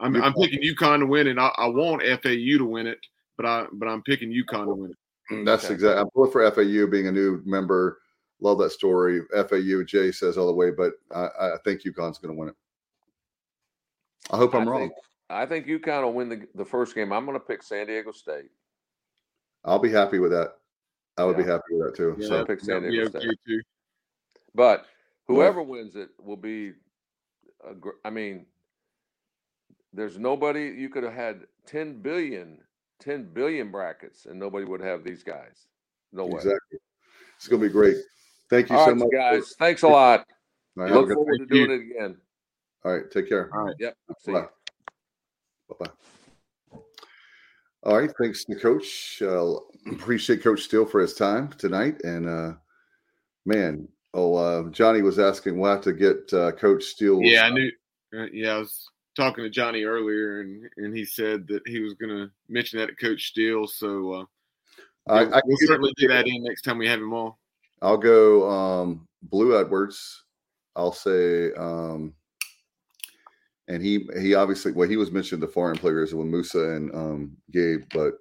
[0.00, 1.38] I'm picking UConn to win it.
[1.38, 2.98] I, I want FAU to win it,
[3.36, 5.44] but I but I'm picking UConn to win it.
[5.44, 5.74] That's Okay.
[5.74, 6.00] exactly.
[6.00, 7.98] I'm pulling for FAU being a new member.
[8.40, 9.20] Love that story.
[9.34, 12.54] FAU, Jay says all the way, but I, I think UConn's going to win it.
[14.30, 14.80] I hope I'm I wrong.
[14.82, 14.92] Think,
[15.30, 17.12] I think UConn will win the the first game.
[17.12, 18.50] I'm going to pick San Diego State.
[19.64, 20.54] I'll be happy with that.
[21.16, 22.16] I would be happy with that too.
[22.18, 23.38] Yeah, so pick San Diego okay State.
[23.46, 23.60] too.
[24.54, 24.86] But
[25.26, 26.72] whoever wins it will be.
[27.68, 28.46] A, gr- I mean,
[29.92, 32.58] there's nobody you could have had 10 billion,
[33.00, 35.66] 10 billion brackets, and nobody would have these guys.
[36.12, 36.36] No way.
[36.36, 36.78] exactly,
[37.36, 37.96] it's going to be great.
[38.48, 39.54] Thank you All so right, much, guys.
[39.58, 40.20] Thanks a lot.
[40.76, 41.66] All right, have a Look forward to Thank you.
[41.66, 42.16] doing it again.
[42.84, 43.50] all right, take care.
[43.52, 43.76] All right.
[43.78, 43.94] Yep.
[44.20, 44.46] See Bye.
[45.68, 45.74] Ya.
[45.74, 45.92] Bye-bye.
[47.84, 49.22] All right, thanks to Coach.
[49.22, 49.54] Uh,
[49.92, 52.02] appreciate Coach Steele for his time tonight.
[52.02, 52.54] And uh,
[53.46, 57.20] man, oh, uh, Johnny was asking, we'll have to get uh, Coach Steele.
[57.22, 57.70] Yeah, I knew.
[58.16, 61.94] Uh, yeah, I was talking to Johnny earlier, and and he said that he was
[61.94, 63.66] going to mention that to Coach Steele.
[63.66, 64.24] So uh,
[65.08, 67.32] I, we'll, I, we'll certainly do that in next time we have him on.
[67.82, 70.24] I'll go um, Blue Edwards.
[70.74, 72.14] I'll say, um,
[73.68, 77.36] and he he obviously well he was mentioned the foreign players with Musa and um,
[77.52, 78.14] Gabe, but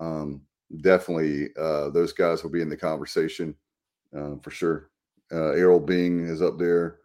[0.00, 0.42] um,
[0.80, 3.54] definitely uh, those guys will be in the conversation
[4.16, 4.90] uh, for sure.
[5.32, 6.98] Uh, Errol Bing is up there.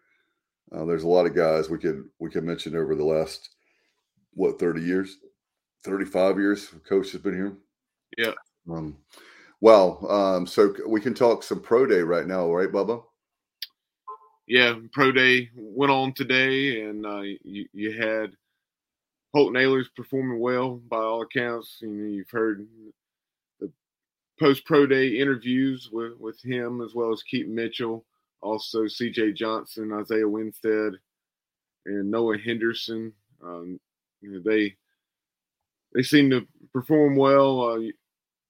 [0.71, 3.55] Uh, there's a lot of guys we could we could mention over the last
[4.33, 5.17] what 30 years,
[5.83, 6.67] 35 years.
[6.87, 7.57] Coach has been here.
[8.17, 8.33] Yeah.
[8.69, 8.97] Um,
[9.61, 13.01] well, um, so we can talk some pro day right now, right, Bubba?
[14.47, 18.31] Yeah, pro day went on today, and uh, you you had
[19.33, 21.79] Holton Ahlers performing well by all accounts.
[21.81, 22.65] You know, you've heard
[23.59, 23.69] the
[24.39, 28.05] post pro day interviews with with him as well as Keaton Mitchell,
[28.41, 29.33] also C.J.
[29.33, 30.93] Johnson, Isaiah Winstead,
[31.85, 33.11] and Noah Henderson.
[33.43, 33.79] Um,
[34.21, 34.75] you know, they
[35.93, 37.71] they seem to perform well.
[37.71, 37.93] Uh, you,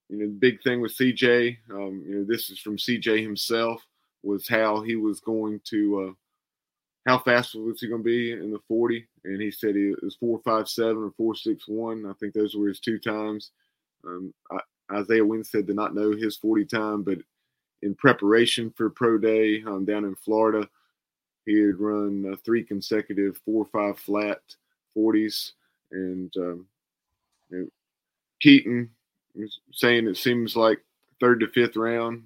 [0.10, 3.86] you know, the big thing with CJ, um, you know, this is from CJ himself,
[4.24, 8.52] was how he was going to, uh, how fast was he going to be in
[8.52, 9.06] the 40?
[9.24, 12.06] And he said he was 457 or 461.
[12.06, 13.52] I think those were his two times.
[14.06, 14.60] Um, I,
[14.92, 17.18] Isaiah Winstead did not know his 40 time, but
[17.82, 20.68] in preparation for pro day um, down in Florida,
[21.46, 24.42] he had run uh, three consecutive four or five flat
[24.96, 25.54] 40s.
[25.92, 26.66] And um,
[27.50, 27.68] you know,
[28.42, 28.90] Keaton
[29.36, 30.80] was saying it seems like
[31.20, 32.24] third to fifth round,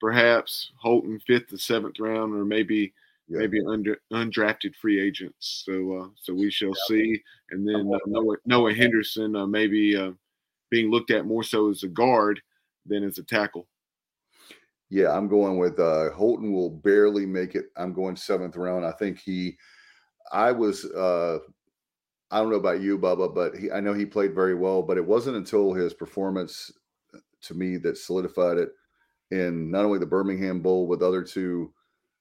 [0.00, 2.94] perhaps Holton fifth to seventh round, or maybe
[3.28, 3.38] Yeah.
[3.40, 5.64] maybe under undrafted free agents.
[5.66, 7.22] So uh, so we shall see.
[7.50, 10.12] And then uh, Noah, Noah Henderson uh, maybe uh,
[10.70, 12.42] being looked at more so as a guard
[12.86, 13.68] than as a tackle.
[14.90, 17.66] Yeah, I'm going with uh Holton will barely make it.
[17.76, 18.84] I'm going seventh round.
[18.86, 19.58] I think he
[20.32, 21.40] I was uh
[22.30, 24.98] I don't know about you, Bubba, but he I know he played very well, but
[24.98, 26.72] it wasn't until his performance
[27.14, 28.70] uh, to me that solidified it
[29.30, 31.72] in not only the Birmingham Bowl with other two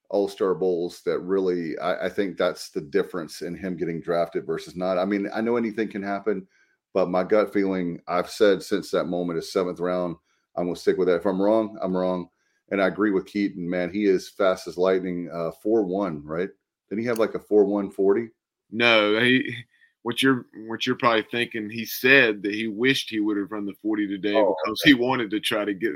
[0.10, 4.76] all-star bowls that really I, I think that's the difference in him getting drafted versus
[4.76, 4.98] not.
[4.98, 6.48] I mean, I know anything can happen,
[6.94, 10.16] but my gut feeling I've said since that moment is seventh round.
[10.56, 11.18] I'm gonna stick with that.
[11.18, 12.30] If I'm wrong, I'm wrong.
[12.70, 13.92] And I agree with Keaton, man.
[13.92, 15.30] He is fast as lightning.
[15.32, 16.50] Uh, four one, right?
[16.90, 18.30] Did he have like a four one forty?
[18.72, 19.56] No, he.
[20.04, 21.70] What you're what you're probably thinking?
[21.70, 24.94] He said that he wished he would have run the 40 today Oh, because he
[24.94, 25.92] wanted to try to get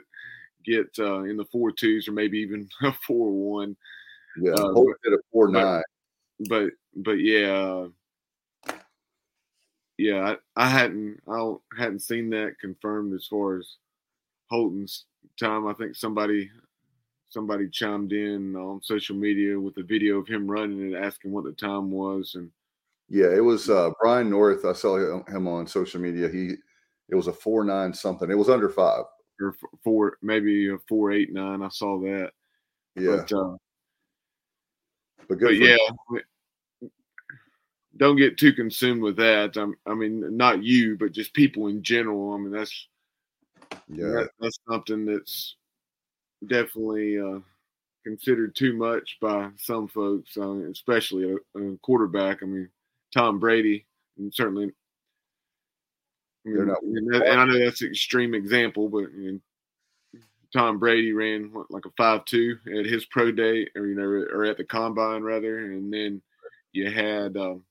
[0.66, 3.76] get uh, in the four twos or maybe even a four one.
[4.42, 5.84] Yeah, Uh, a four but- nine.
[6.50, 7.88] but but yeah,
[9.98, 13.76] yeah, I, I hadn't I hadn't seen that confirmed as far as
[14.50, 15.06] Holton's
[15.40, 15.68] time.
[15.68, 16.50] I think somebody
[17.30, 21.44] somebody chimed in on social media with a video of him running and asking what
[21.46, 22.50] the time was, and
[23.10, 24.66] Yeah, it was uh, Brian North.
[24.66, 26.30] I saw him- him on social media.
[26.30, 26.56] He
[27.10, 28.30] it was a four nine something.
[28.32, 29.04] It was under five.
[29.42, 31.62] Or four maybe a four eight nine.
[31.62, 32.32] I saw that,
[32.96, 33.56] Yeah, but uh,
[35.28, 35.60] but good.
[35.60, 35.78] but yeah.
[37.98, 39.58] Don't get too consumed with that.
[39.58, 42.34] I'm, I mean, not you, but just people in general.
[42.34, 42.88] I mean, that's
[43.90, 44.08] yeah.
[44.08, 45.58] That, that's something that's
[46.48, 47.40] definitely uh,
[48.04, 52.42] considered too much by some folks, uh, especially a, a quarterback.
[52.42, 52.70] I mean,
[53.14, 53.86] Tom Brady,
[54.18, 54.72] and certainly.
[56.46, 60.20] They're not- and, that- and I know that's an extreme example, but you know,
[60.54, 64.44] Tom Brady ran what, like a five-two at his pro day, or you know, or
[64.46, 66.22] at the combine rather, and then
[66.74, 67.38] you had.
[67.38, 67.64] Um,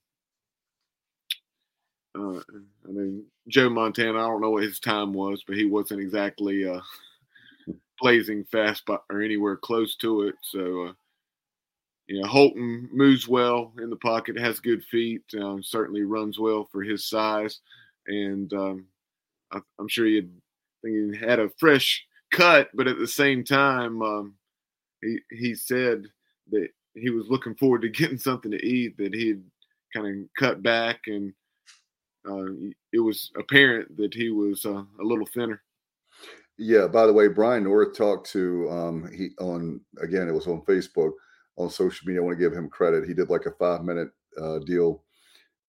[2.13, 2.39] uh,
[2.87, 4.17] I mean, Joe Montana.
[4.17, 6.81] I don't know what his time was, but he wasn't exactly uh,
[7.99, 10.35] blazing fast by, or anywhere close to it.
[10.41, 10.93] So, uh,
[12.07, 16.67] you know, Holton moves well in the pocket, has good feet, um, certainly runs well
[16.71, 17.59] for his size,
[18.11, 18.85] and um,
[19.51, 24.35] I, I'm sure he had, had a fresh cut, but at the same time, um,
[25.01, 26.03] he he said
[26.51, 28.97] that he was looking forward to getting something to eat.
[28.97, 29.43] That he had
[29.93, 31.33] kind of cut back and
[32.27, 32.45] uh,
[32.93, 35.61] it was apparent that he was uh, a little thinner.
[36.57, 36.87] Yeah.
[36.87, 40.27] By the way, Brian North talked to um he on again.
[40.27, 41.11] It was on Facebook
[41.57, 42.21] on social media.
[42.21, 43.07] I want to give him credit.
[43.07, 44.09] He did like a five minute
[44.39, 45.03] uh, deal.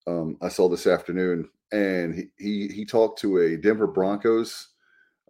[0.06, 4.68] Um, I saw this afternoon, and he he he talked to a Denver Broncos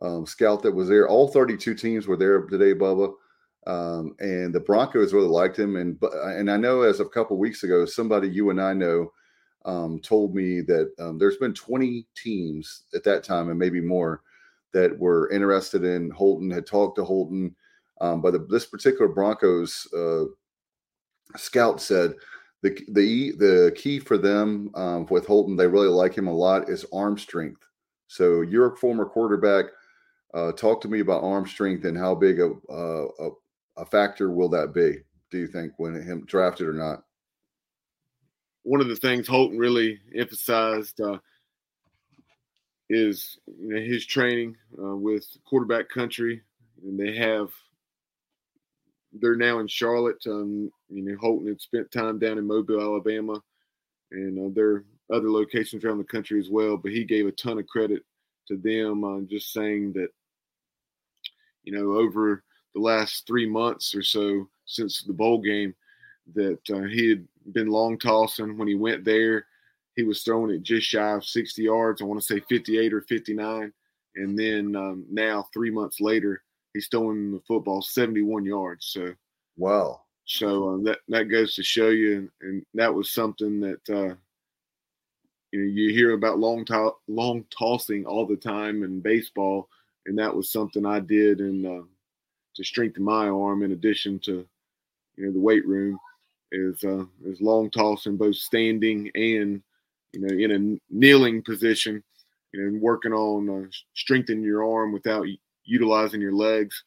[0.03, 1.09] um, scout that was there.
[1.09, 3.13] All thirty two teams were there today, Bubba.
[3.65, 5.77] Um, and the Broncos really liked him.
[5.77, 8.73] And but and I know as of a couple weeks ago, somebody you and I
[8.73, 9.13] know
[9.65, 14.23] um, told me that um, there's been 20 teams at that time and maybe more
[14.73, 17.55] that were interested in Holton, had talked to Holton.
[18.01, 20.25] Um, but the, this particular Broncos uh,
[21.37, 22.15] scout said
[22.63, 26.69] the the the key for them um, with Holton, they really like him a lot,
[26.69, 27.63] is arm strength.
[28.07, 29.67] So you're a former quarterback.
[30.33, 33.31] Uh, talk to me about arm strength and how big a, a,
[33.77, 34.99] a factor will that be?
[35.31, 37.03] Do you think when him drafted or not?
[38.63, 41.19] One of the things Holton really emphasized uh,
[42.89, 46.43] is you know, his training uh, with quarterback country,
[46.83, 47.51] and they have.
[49.13, 50.23] They're now in Charlotte.
[50.27, 53.43] Um, you know, Holton had spent time down in Mobile, Alabama,
[54.11, 56.77] and uh, other locations around the country as well.
[56.77, 58.03] But he gave a ton of credit
[58.49, 60.09] to them, uh, just saying that,
[61.65, 62.43] you know, over
[62.75, 65.75] the last three months or so since the bowl game,
[66.35, 69.47] that uh, he had been long tossing when he went there
[69.95, 72.01] he was throwing it just shy of 60 yards.
[72.01, 73.73] I want to say 58 or 59.
[74.15, 76.43] And then um, now, three months later,
[76.75, 78.87] he's throwing the football 71 yards.
[78.87, 79.15] So,
[79.57, 80.03] wow.
[80.25, 84.15] So uh, that that goes to show you, and, and that was something that uh,
[85.51, 89.69] you know you hear about long to- long tossing all the time in baseball,
[90.07, 91.83] and that was something I did and uh,
[92.55, 94.47] to strengthen my arm in addition to
[95.17, 95.99] you know the weight room
[96.53, 99.63] is uh, is long tossing both standing and
[100.13, 102.03] you know, in a kneeling position,
[102.53, 105.27] you know, working on uh, strengthening your arm without
[105.65, 106.85] utilizing your legs.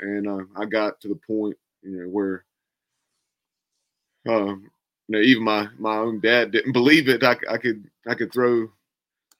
[0.00, 2.44] And uh, I got to the point, you know, where,
[4.28, 4.70] uh, you
[5.08, 7.22] know, even my my own dad didn't believe it.
[7.22, 8.70] I, I could I could throw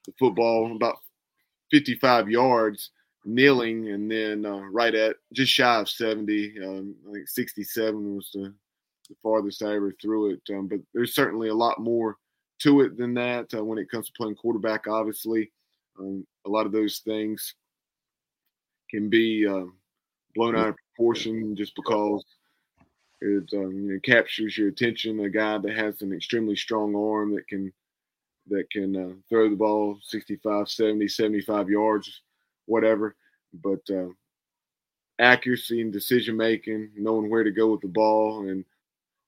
[0.06, 0.98] the football about
[1.70, 2.90] 55 yards
[3.24, 6.54] kneeling, and then uh, right at just shy of 70.
[6.64, 8.52] Um, I think 67 was the,
[9.08, 10.40] the farthest I ever threw it.
[10.50, 12.16] Um, but there's certainly a lot more
[12.60, 14.86] to it than that uh, when it comes to playing quarterback.
[14.86, 15.50] Obviously,
[15.98, 17.54] um, a lot of those things
[18.90, 19.64] can be uh,
[20.34, 22.24] blown out of proportion just because
[23.20, 25.20] it um, you know, captures your attention.
[25.20, 27.72] A guy that has an extremely strong arm that can
[28.48, 32.22] that can uh, throw the ball 65, 70, 75 yards,
[32.66, 33.14] whatever.
[33.62, 34.08] But uh,
[35.18, 38.64] accuracy and decision making, knowing where to go with the ball, and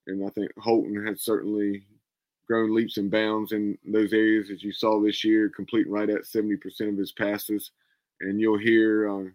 [0.07, 1.85] and I think Holton has certainly
[2.49, 6.25] grown leaps and bounds in those areas as you saw this year, completing right at
[6.25, 6.59] 70%
[6.89, 7.71] of his passes.
[8.21, 9.31] And you'll hear uh,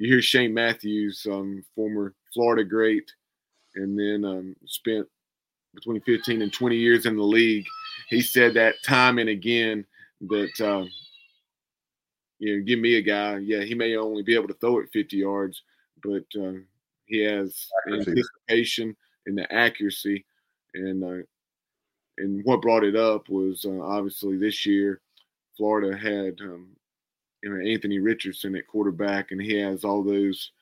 [0.00, 3.12] you hear Shane Matthews, um, former Florida great,
[3.74, 5.06] and then um, spent
[5.74, 7.66] between 15 and 20 years in the league.
[8.08, 9.84] He said that time and again
[10.22, 10.86] that uh,
[12.38, 13.38] you know, give me a guy.
[13.38, 15.62] Yeah, he may only be able to throw it 50 yards,
[16.02, 16.60] but uh,
[17.04, 18.96] he has anticipation
[19.26, 20.24] and the accuracy.
[20.72, 21.24] And uh,
[22.16, 25.02] and what brought it up was uh, obviously this year
[25.58, 26.68] Florida had um,
[27.42, 30.52] you know, Anthony Richardson at quarterback, and he has all those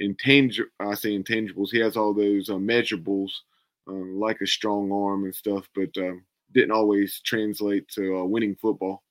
[0.00, 0.70] intangible.
[0.80, 1.70] I say intangibles.
[1.70, 3.30] He has all those uh, measurables,
[3.88, 8.56] uh, like a strong arm and stuff, but um, didn't always translate to uh, winning
[8.56, 9.02] football.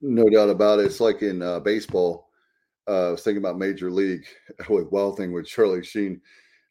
[0.00, 0.86] No doubt about it.
[0.86, 2.28] It's like in uh, baseball.
[2.88, 4.26] Uh, I was thinking about Major League
[4.68, 6.20] with Wild Thing with Charlie Sheen.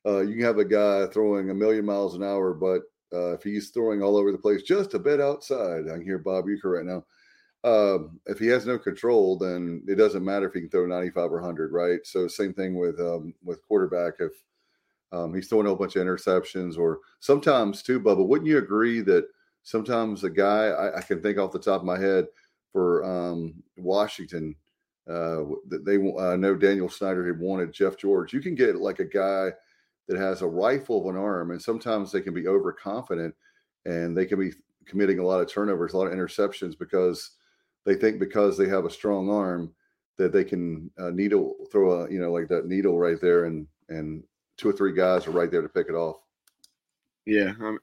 [0.06, 2.82] you can have a guy throwing a million miles an hour, but
[3.14, 6.18] uh, if he's throwing all over the place, just a bit outside, I can hear
[6.18, 7.04] Bob Uecker right now.
[7.64, 11.32] Um, if he has no control, then it doesn't matter if he can throw 95
[11.32, 12.00] or 100, right?
[12.06, 14.14] So same thing with um, with quarterback.
[14.20, 14.32] If
[15.12, 19.02] um, he's throwing a whole bunch of interceptions, or sometimes too, Bubba, wouldn't you agree
[19.02, 19.28] that
[19.64, 22.28] sometimes a guy I, I can think off the top of my head
[22.72, 24.56] for um, Washington,
[25.10, 28.32] uh, they uh, know Daniel Snyder had wanted Jeff George.
[28.32, 29.52] You can get like a guy
[30.08, 33.36] that has a rifle of an arm, and sometimes they can be overconfident
[33.86, 34.52] and they can be
[34.86, 37.32] committing a lot of turnovers, a lot of interceptions because
[37.86, 39.74] they think because they have a strong arm
[40.18, 43.68] that they can uh, needle throw a you know like that needle right there, and
[43.90, 44.24] and
[44.58, 46.18] two or three guys are right there to pick it off.
[47.26, 47.80] Yeah, um,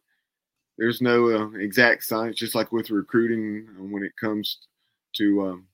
[0.78, 4.58] there's no uh, exact science, just like with recruiting uh, when it comes
[5.16, 5.66] to um,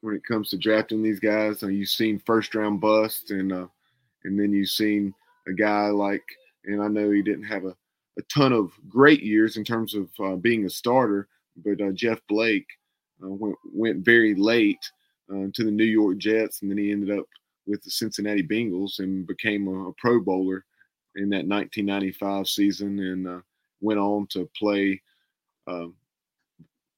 [0.00, 1.62] when it comes to drafting these guys.
[1.62, 3.66] Uh, you've seen first round bust and uh,
[4.24, 5.14] and then you've seen
[5.46, 6.24] a guy like,
[6.64, 7.74] and I know he didn't have a,
[8.18, 11.28] a ton of great years in terms of uh, being a starter,
[11.64, 12.66] but uh, Jeff Blake
[13.22, 14.84] uh, went, went very late
[15.30, 17.26] uh, to the New York Jets, and then he ended up
[17.66, 20.64] with the Cincinnati Bengals and became a, a Pro Bowler
[21.16, 23.40] in that 1995 season, and uh,
[23.80, 25.00] went on to play
[25.66, 25.86] uh,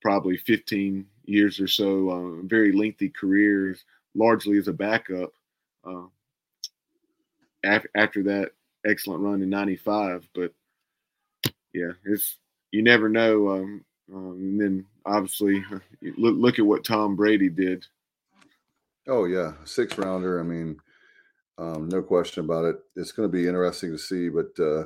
[0.00, 3.76] probably 15 years or so, a very lengthy career,
[4.14, 5.32] largely as a backup.
[5.84, 6.06] Uh,
[7.64, 8.52] af- after that
[8.86, 10.28] excellent run in '95.
[10.34, 10.52] But
[11.72, 12.38] yeah, it's
[12.70, 13.48] you never know.
[13.48, 15.64] Um, um, and then obviously,
[16.18, 17.84] look look at what Tom Brady did.
[19.08, 20.40] Oh yeah, six rounder.
[20.40, 20.78] I mean,
[21.58, 22.76] um, no question about it.
[22.96, 24.28] It's going to be interesting to see.
[24.28, 24.84] But uh,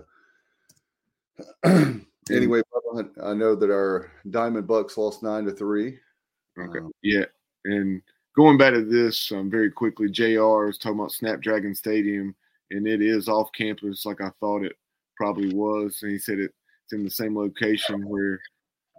[2.31, 2.63] anyway,
[3.23, 5.99] I know that our Diamond Bucs lost nine to three.
[6.59, 6.79] Okay.
[6.79, 7.25] Um, yeah,
[7.65, 8.01] and
[8.37, 10.69] going back to this um, very quickly, Jr.
[10.69, 12.35] is talking about Snapdragon Stadium,
[12.71, 14.77] and it is off campus, like I thought it
[15.17, 15.99] probably was.
[16.03, 16.53] And he said it,
[16.85, 18.41] it's in the same location where,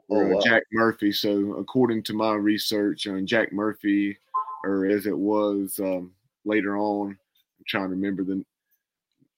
[0.08, 0.42] where oh, wow.
[0.44, 1.12] Jack Murphy.
[1.12, 4.18] So according to my research, uh, Jack Murphy,
[4.64, 6.12] or as it was um,
[6.46, 8.44] later on, I'm trying to remember the.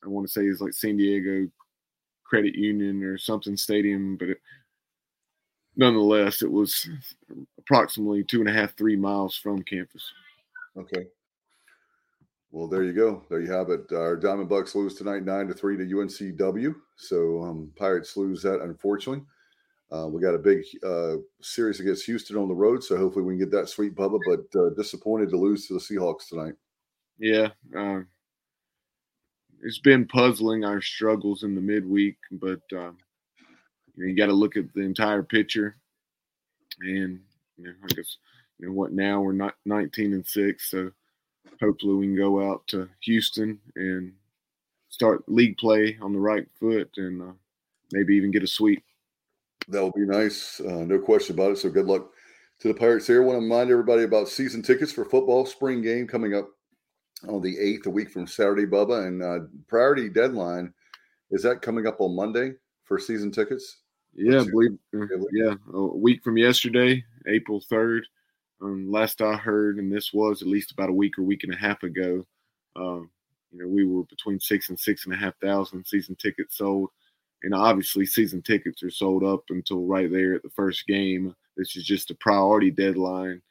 [0.04, 1.50] I want to say it's like San Diego
[2.24, 4.38] Credit Union or something stadium, but it,
[5.76, 6.90] nonetheless, it was
[7.58, 10.04] approximately two and a half, three miles from campus.
[10.78, 11.08] Okay.
[12.52, 13.24] Well, there you go.
[13.30, 13.92] There you have it.
[13.92, 16.76] Our Diamond Bucs lose tonight, nine to three to UNCW.
[16.96, 19.24] So um, Pirates lose that, unfortunately.
[19.92, 23.34] Uh, we got a big uh, series against Houston on the road, so hopefully we
[23.34, 24.20] can get that sweet Bubba.
[24.26, 26.54] But uh, disappointed to lose to the Seahawks tonight.
[27.18, 28.02] Yeah, uh,
[29.64, 32.94] it's been puzzling our struggles in the midweek, but you, know,
[33.96, 35.76] you got to look at the entire picture.
[36.82, 37.20] And
[37.58, 38.18] you know, I guess
[38.60, 40.92] you know what now we're not 19 and six, so
[41.60, 44.14] hopefully we can go out to Houston and
[44.90, 47.34] start league play on the right foot and uh,
[47.92, 48.84] maybe even get a sweep.
[49.70, 51.58] That will be nice, uh, no question about it.
[51.60, 52.10] So good luck
[52.60, 53.22] to the Pirates here.
[53.22, 56.50] I want to remind everybody about season tickets for football spring game coming up
[57.28, 59.08] on the 8th, a week from Saturday, Bubba.
[59.08, 60.74] And uh, priority deadline,
[61.32, 62.54] is that coming up on Monday
[62.86, 63.78] for season tickets?
[64.16, 64.78] Yeah, I believe,
[65.32, 68.02] yeah, a week from yesterday, April 3rd.
[68.62, 71.54] Um, last I heard, and this was at least about a week or week and
[71.54, 72.26] a half ago,
[72.76, 73.10] um,
[73.52, 76.90] you know, we were between six and six and a half thousand season tickets sold.
[77.44, 81.36] And obviously, season tickets are sold up until right there at the first game.
[81.56, 83.42] This is just a priority deadline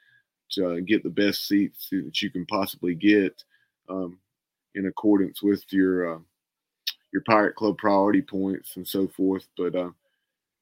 [0.53, 3.43] to uh, get the best seats that you can possibly get
[3.89, 4.19] um,
[4.75, 6.19] in accordance with your uh,
[7.13, 9.47] your Pirate Club priority points and so forth.
[9.57, 9.91] But uh,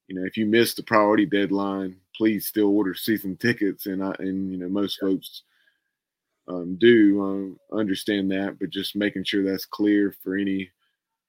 [0.09, 3.87] you know, if you miss the priority deadline, please still order season tickets.
[3.87, 5.43] And I and you know most folks
[6.49, 10.71] um, do um, understand that, but just making sure that's clear for any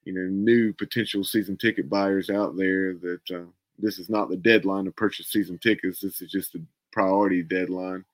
[0.07, 3.45] you know new potential season ticket buyers out there that uh,
[3.77, 5.99] this is not the deadline to purchase season tickets.
[5.99, 6.61] This is just the
[6.93, 8.05] priority deadline.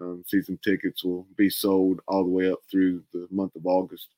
[0.00, 4.08] Um, season tickets will be sold all the way up through the month of August.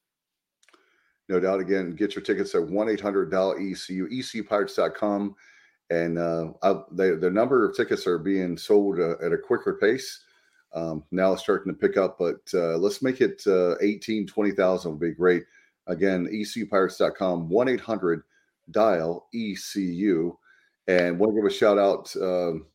[1.28, 1.58] No doubt.
[1.58, 5.34] Again, get your tickets at 1 800 ECU, ecupirates.com.
[5.90, 9.74] And uh, I, they, the number of tickets are being sold uh, at a quicker
[9.74, 10.20] pace.
[10.74, 14.90] Um, now it's starting to pick up, but uh, let's make it uh, 18, 20,000
[14.90, 15.44] would be great.
[15.86, 18.22] Again, ecupirates.com, 1 800
[18.70, 20.36] dial ECU.
[20.88, 22.66] And want to give a shout out, um,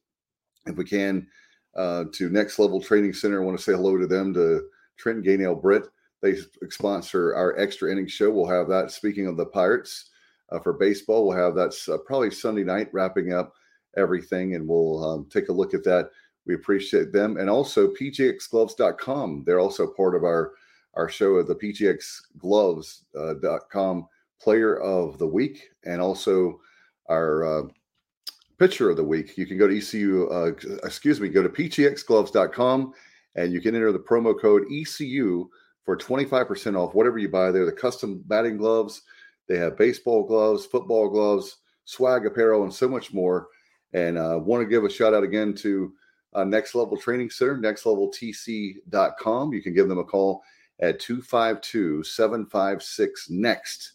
[0.66, 1.28] if we can,
[1.76, 3.42] uh, to Next Level Training Center.
[3.42, 5.88] I want to say hello to them, to Trent Gainell Britt.
[6.22, 6.36] They
[6.70, 8.30] sponsor our extra innings show.
[8.30, 8.92] We'll have that.
[8.92, 10.10] Speaking of the Pirates,
[10.52, 13.54] uh, for baseball, we'll have that's uh, probably Sunday night, wrapping up
[13.98, 16.10] everything, and we'll um, take a look at that.
[16.46, 19.44] We appreciate them, and also PGXGloves.com.
[19.46, 20.54] They're also part of our
[20.96, 24.02] our show at the PGXGloves.com uh,
[24.42, 26.60] Player of the Week, and also
[27.10, 27.64] our uh,
[28.58, 29.38] Pitcher of the Week.
[29.38, 30.52] You can go to ECU, uh,
[30.84, 32.94] excuse me, go to PGXGloves.com,
[33.36, 35.50] and you can enter the promo code ECU
[35.84, 37.66] for 25% off whatever you buy there.
[37.66, 39.02] The custom batting gloves,
[39.48, 43.48] they have baseball gloves, football gloves, swag apparel, and so much more.
[43.94, 45.94] And I uh, want to give a shout out again to
[46.34, 49.54] uh, Next Level Training Center, nextleveltc.com.
[49.54, 50.42] You can give them a call
[50.82, 53.92] at 252 756 NEXT.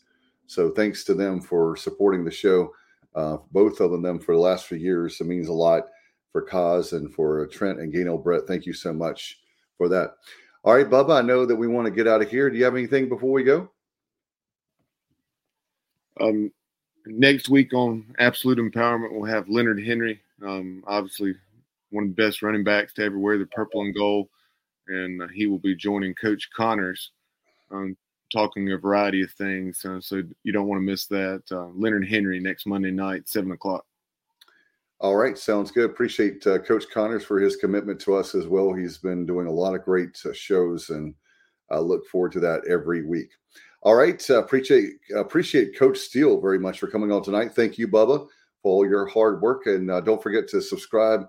[0.47, 2.73] So thanks to them for supporting the show,
[3.15, 5.21] uh, both of them for the last few years.
[5.21, 5.85] It means a lot
[6.31, 8.47] for Cause and for Trent and Gainell Brett.
[8.47, 9.41] Thank you so much
[9.77, 10.17] for that.
[10.65, 12.51] All right, Bubba, I know that we want to get out of here.
[12.51, 13.71] Do you have anything before we go?
[16.21, 16.53] Um,
[17.07, 21.35] next week on Absolute Empowerment, we'll have Leonard Henry, um, obviously
[21.91, 24.29] one of the best running backs to ever wear the purple and gold.
[24.89, 27.11] And he will be joining Coach Connors,
[27.71, 27.97] um,
[28.33, 29.85] talking a variety of things.
[29.85, 31.43] Uh, so you don't want to miss that.
[31.51, 33.85] Uh, Leonard Henry next Monday night, 7 o'clock.
[34.99, 35.91] All right, sounds good.
[35.91, 38.73] Appreciate uh, Coach Connors for his commitment to us as well.
[38.73, 41.15] He's been doing a lot of great uh, shows, and
[41.71, 43.29] I look forward to that every week.
[43.83, 47.55] All right, uh, appreciate appreciate Coach Steele very much for coming on tonight.
[47.55, 48.27] Thank you, Bubba,
[48.63, 51.27] for all your hard work, and uh, don't forget to subscribe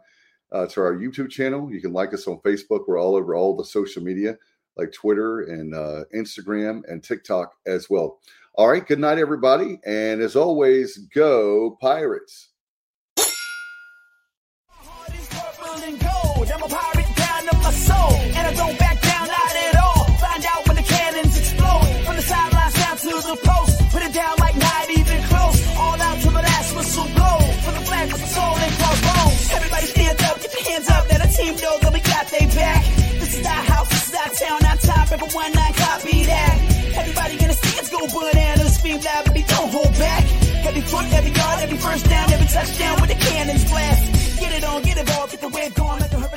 [0.51, 1.71] uh, to our YouTube channel.
[1.71, 2.85] You can like us on Facebook.
[2.87, 4.37] We're all over all the social media.
[4.77, 8.19] like Twitter and uh, Instagram and TikTok as well.
[8.55, 8.85] All right.
[8.85, 9.79] Good night, everybody.
[9.85, 12.49] And as always, go Pirates.
[32.39, 32.83] they back.
[33.19, 35.11] This is our house, this is our town, our top.
[35.11, 36.55] Everyone not copy that.
[36.97, 40.23] Everybody in the stands go bananas, scream loud, but don't hold back.
[40.65, 41.13] Every front.
[41.13, 44.39] every yard, every first down, every touchdown with the cannons blast.
[44.39, 46.36] Get it on, get it all, get the wave going, let the hurricane.